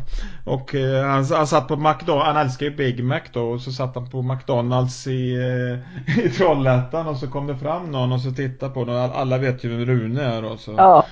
[0.45, 3.71] Och eh, han, han satt på McDonalds, han älskar ju Big Mac då och så
[3.71, 8.21] satt han på McDonalds i, eh, i Trollhättan och så kom det fram någon och
[8.21, 9.11] så tittade på honom.
[9.13, 11.05] Alla vet ju vem Rune är och så, Ja,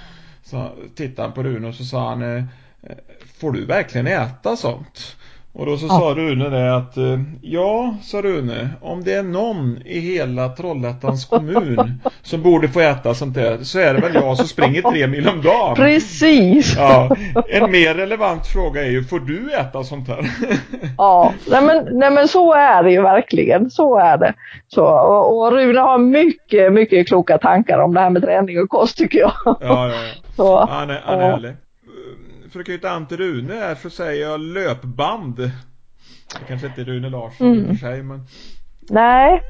[0.44, 2.44] så tittade han på Rune och så sa han eh,
[2.82, 2.98] eh,
[3.40, 5.16] Får du verkligen äta sånt?
[5.56, 6.00] Och då så Ja.
[6.00, 11.26] sa Rune det att eh, Ja, sa Rune, om det är någon i hela Trollhättans
[11.26, 15.08] kommun som borde få äta sånt där så är det väl jag som springer tre
[15.08, 15.76] mil om dagen.
[15.76, 16.76] precis.
[16.78, 17.16] Ja,
[17.50, 20.26] en mer relevant fråga är ju, får du äta sånt här?
[20.98, 23.70] Ja, nej men, nej men så är det ju verkligen.
[23.70, 24.34] Så är det.
[24.68, 28.70] Så, och, och Rune har mycket, mycket kloka tankar om det här med träning och
[28.70, 29.32] kost tycker jag.
[29.46, 29.94] Ja, ja, ja.
[30.36, 31.32] Så, Han är, han är ja.
[31.32, 31.52] härlig.
[32.54, 35.36] För att knyta an till Rune här så säger jag löpband.
[35.36, 35.52] Det
[36.48, 37.68] kanske inte är Rune Larsson i och Mm.
[37.78, 38.26] för sig men
[38.90, 39.42] Nej,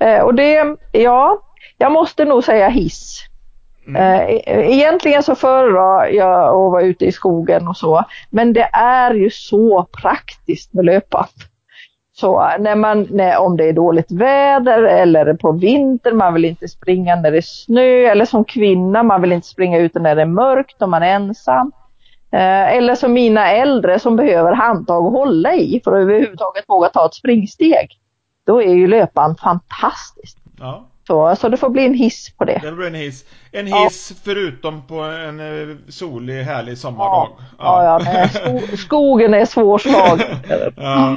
[0.00, 1.38] eh, och det, ja,
[1.78, 3.20] jag måste nog säga hiss.
[3.86, 4.02] Mm.
[4.02, 8.68] Eh, e- Egentligen så föredrar jag att vara ute i skogen och så, men det
[8.72, 11.28] är ju så praktiskt med löpband.
[12.12, 16.68] Så när man, när, om det är dåligt väder eller på vintern, man vill inte
[16.68, 20.22] springa när det är snö, eller som kvinna, man vill inte springa ute när det
[20.22, 21.72] är mörkt och man är ensam.
[22.34, 26.88] Eh, eller som mina äldre som behöver handtag att hålla i för att överhuvudtaget våga
[26.88, 27.88] ta ett springsteg.
[28.46, 30.38] Då är ju löpband fantastiskt.
[30.58, 30.88] ja.
[31.06, 32.60] Så, så det får bli en hiss på det.
[32.62, 33.24] Det blir en hiss.
[33.52, 33.84] En Ja.
[33.84, 37.28] hiss förutom på en eh, solig härlig sommardag.
[37.58, 40.26] Ja, ja, nej, sko skogen är svårslagen.
[40.76, 41.16] ja.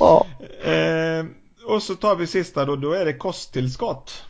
[0.00, 0.26] Ja.
[0.70, 1.24] Eh,
[1.74, 4.24] och så tar vi sista då, då är det kosttillskott.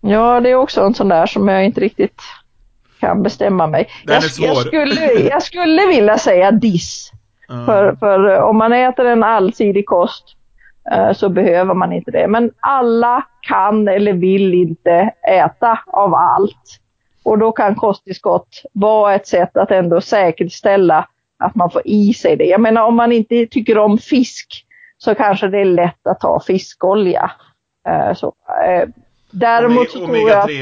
[0.00, 2.20] ja, det är också en sån där som jag inte riktigt
[3.06, 3.88] kan bestämma mig.
[4.04, 4.22] Jag.
[4.38, 7.12] Jag skulle, jag skulle vilja säga diss.
[7.48, 7.64] Ja.
[7.66, 10.24] För, för eh, om man äter en allsidig kost
[10.92, 12.28] eh, så behöver man inte det.
[12.28, 16.80] Men alla kan eller vill inte äta av allt.
[17.22, 22.36] Och då kan kosttillskott vara ett sätt att ändå säkerställa att man får i sig
[22.36, 22.44] det.
[22.44, 24.64] Jag menar om man inte tycker om fisk
[24.98, 27.30] så kanske det är lätt att ta fiskolja.
[27.88, 28.32] Eh, så,
[29.30, 30.56] däremot så tror jag Omega att 3.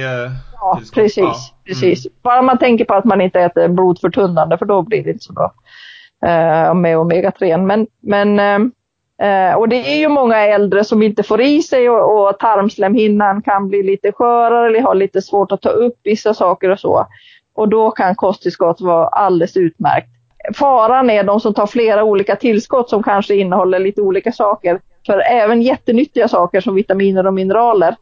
[0.65, 1.17] Ja, precis.
[1.17, 1.35] Ja.
[1.67, 2.07] precis.
[2.07, 2.15] Mm.
[2.23, 5.33] Bara man tänker på att man inte äter blodförtunnande för då blir det inte så
[5.33, 5.55] bra
[6.27, 7.67] eh, med omega-3.
[7.67, 11.91] Men, men eh, eh, och det är ju många äldre som inte får i sig
[11.91, 16.35] och, och tarmslemhinnan kan bli lite skörare eller ha lite svårt att ta upp vissa
[16.35, 17.07] saker och så.
[17.55, 20.09] Och då kan kosttillskott vara alldeles utmärkt.
[20.55, 24.81] Faran är de som tar flera olika tillskott som kanske innehåller lite olika saker.
[25.07, 27.97] För även jättenyttiga saker som vitaminer och mineraler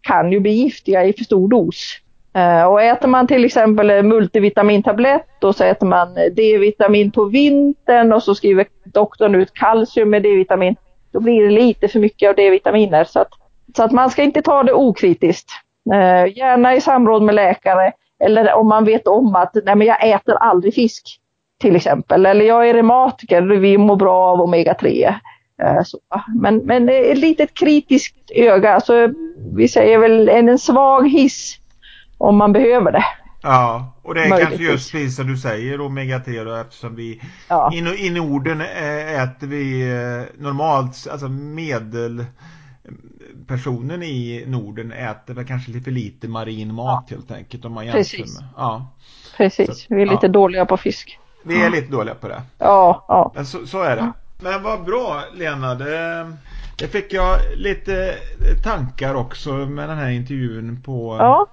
[0.00, 2.00] kan ju bli giftiga i för stor dos.
[2.36, 8.22] Eh, och äter man till exempel multivitamintablett och så äter man D-vitamin på vintern och
[8.22, 10.76] så skriver doktorn ut kalcium med D-vitamin.
[11.12, 13.04] Då blir det lite för mycket av D-vitaminer.
[13.04, 13.28] Så att,
[13.76, 15.50] så att man ska inte ta det okritiskt.
[15.92, 17.92] Eh, gärna i samråd med läkare
[18.24, 21.20] eller om man vet om att nej men jag äter aldrig fisk
[21.60, 22.26] till exempel.
[22.26, 25.14] Eller jag är reumatiker, vi mår bra av omega-3.
[25.62, 25.98] Eh, så.
[26.40, 29.08] Men, men ett litet kritiskt öga, alltså,
[29.56, 31.58] vi säger väl en svag hiss
[32.18, 33.04] om man behöver det.
[33.42, 34.58] Ja, och det är Möjligtvis.
[34.58, 37.70] kanske just precis som du säger omega-3 då eftersom vi ja.
[37.74, 42.24] i, i Norden äter vi eh, normalt, alltså medel
[43.46, 47.16] personen i Norden äter väl kanske lite för lite marin mat ja.
[47.16, 48.40] helt enkelt om man jämför Precis.
[48.40, 48.48] med.
[48.56, 48.86] Ja.
[49.36, 51.18] Precis, så, vi är lite dåliga på fisk.
[51.42, 52.42] Vi är lite dåliga på det.
[52.58, 53.32] Ja, ja.
[53.34, 54.12] Men så, så är det.
[54.40, 56.32] Men vad bra Lena, det,
[56.78, 58.14] det, fick jag lite
[58.64, 61.46] tankar också med den här intervjun på ja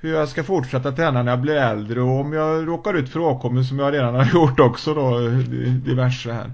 [0.00, 3.20] hur jag ska fortsätta träna när jag blir äldre och om jag råkar ut för
[3.20, 5.18] åkommor som jag redan har gjort också då,
[5.84, 6.50] diverse här.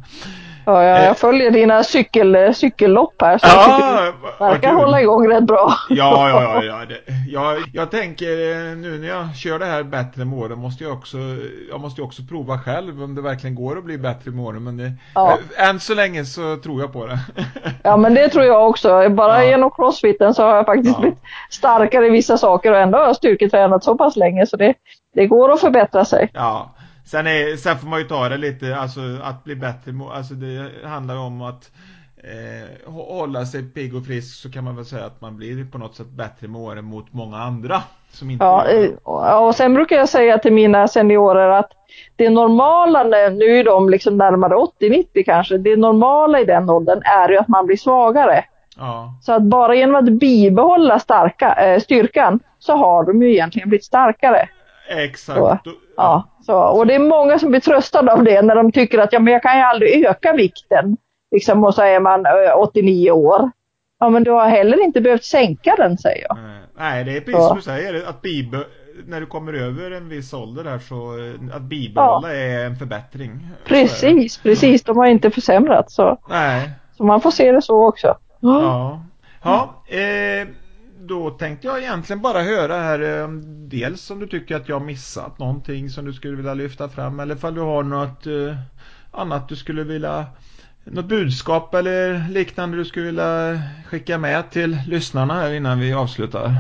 [0.65, 1.15] Ja, jag, jag eh.
[1.15, 4.05] följer dina cykel, cykellopp här så ja,
[4.39, 5.75] jag verkar hålla igång rätt bra.
[5.89, 6.85] Ja, ja, ja.
[6.89, 6.99] Det,
[7.29, 10.93] jag, jag tänker eh, nu när jag kör det här bättre med åren måste jag
[10.93, 11.19] också,
[11.71, 14.65] jag måste också prova själv om det verkligen går att bli bättre med åren.
[14.65, 15.39] Men det, ja.
[15.59, 17.19] Äh, än så länge så tror jag på det.
[17.83, 19.09] Ja, men det tror jag också.
[19.09, 19.51] Bara ja.
[19.51, 21.01] genom crossfiten så har jag faktiskt ja.
[21.01, 21.19] blivit
[21.51, 24.75] starkare i vissa saker och ändå har jag styrketränat så pass länge så det,
[25.15, 26.31] det går att förbättra sig.
[26.35, 26.75] Ja.
[27.05, 30.71] Sen, är, sen får man ju ta det lite, alltså att bli bättre, alltså det
[30.89, 31.71] handlar om att
[32.17, 35.79] eh, hålla sig pigg och frisk så kan man väl säga att man blir på
[35.79, 39.41] något sätt bättre med åren mot många andra som inte Ja, gör.
[39.47, 41.71] och sen brukar jag säga till mina seniorer att
[42.17, 47.29] det normala, nu är de liksom närmare 80-90 kanske, det normala i den åldern är
[47.29, 48.45] ju att man blir svagare.
[48.77, 49.15] Ja.
[49.23, 53.85] Så att bara genom att bibehålla starka, äh, styrkan så har de ju egentligen blivit
[53.85, 54.49] starkare.
[54.89, 55.65] Exakt.
[55.65, 58.99] Så, ja, så, och det är många som blir tröstade av det när de tycker
[58.99, 60.97] att ja, men jag kan ju aldrig öka vikten.
[61.31, 62.27] Liksom, och så är man
[62.57, 63.51] 89 år.
[64.01, 66.39] Ja men du har heller inte behövt sänka den säger jag.
[66.77, 68.09] Nej det är precis som du säger.
[68.09, 68.65] Att bibe
[69.07, 71.17] när du kommer över en viss ålder där så
[71.57, 72.35] att bibehålla ja.
[72.35, 73.49] är en förbättring.
[73.65, 74.83] Precis, precis.
[74.83, 76.19] De har inte försämrats så.
[76.29, 76.71] Nej.
[76.97, 78.17] Så man får se det så också.
[78.41, 79.01] Ja.
[79.43, 80.49] Ja, eh,
[81.13, 83.29] då tänkte jag egentligen bara höra här eh,
[83.69, 87.35] dels om du tycker att jag missat någonting som du skulle vilja lyfta fram eller
[87.35, 88.57] ifall du har något eh,
[89.11, 90.27] annat du skulle vilja
[90.85, 96.55] något budskap eller liknande du skulle vilja skicka med till lyssnarna här innan vi avslutar?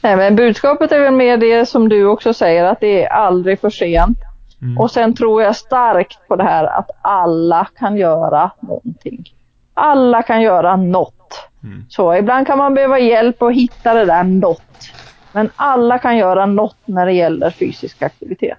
[0.00, 3.60] Nej men budskapet är väl mer det som du också säger att det är aldrig
[3.60, 4.18] för sent.
[4.62, 4.78] Mm.
[4.78, 9.32] Och sen tror jag starkt på det här att alla kan göra någonting.
[9.74, 11.19] Alla kan göra något.
[11.64, 11.84] Mm.
[11.88, 14.92] Så ibland kan man behöva hjälp att hitta det där något.
[15.32, 18.58] Men alla kan göra något när det gäller fysisk aktivitet.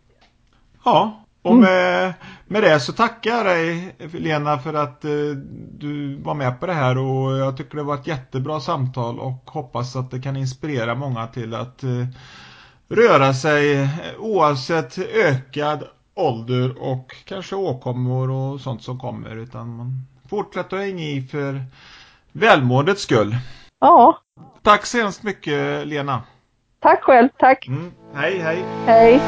[0.86, 1.64] Ja, och mm.
[1.64, 2.14] med,
[2.48, 5.12] med det så tackar jag dig Lena för att eh,
[5.78, 9.52] du var med på det här och jag tycker det var ett jättebra samtal och
[9.52, 12.06] hoppas att det kan inspirera många till att eh,
[12.90, 13.90] röra sig
[14.20, 15.84] oavsett ökad
[16.14, 21.62] ålder och kanske åkommor och sånt som kommer utan man fortsätter att hänga i för
[22.34, 23.36] välmåendets skull.
[23.80, 24.18] Ja.
[24.64, 26.24] Tack så hemskt mycket Lena.
[26.80, 27.68] Tack själv, tack.
[27.68, 27.92] Mm.
[28.16, 28.66] Hej, hej.
[28.86, 29.22] Hej.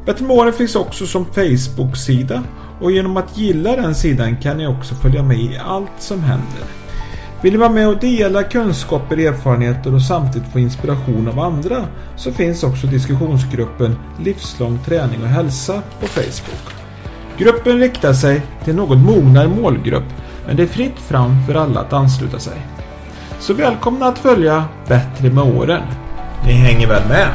[0.07, 2.43] Bättre med åren finns också som Facebook-sida
[2.81, 6.65] och genom att gilla den sidan kan ni också följa med i allt som händer.
[7.41, 11.87] Vill du vara med och dela kunskaper, erfarenheter och samtidigt få inspiration av andra
[12.17, 16.75] så finns också diskussionsgruppen Livslång träning och hälsa på Facebook.
[17.39, 20.05] Gruppen riktar sig till något mognare målgrupp
[20.47, 22.67] Men det är fritt fram för alla att ansluta sig.
[23.41, 25.83] Så välkomna att följa Bättre med åren.
[26.45, 27.29] Ni hänger väl med?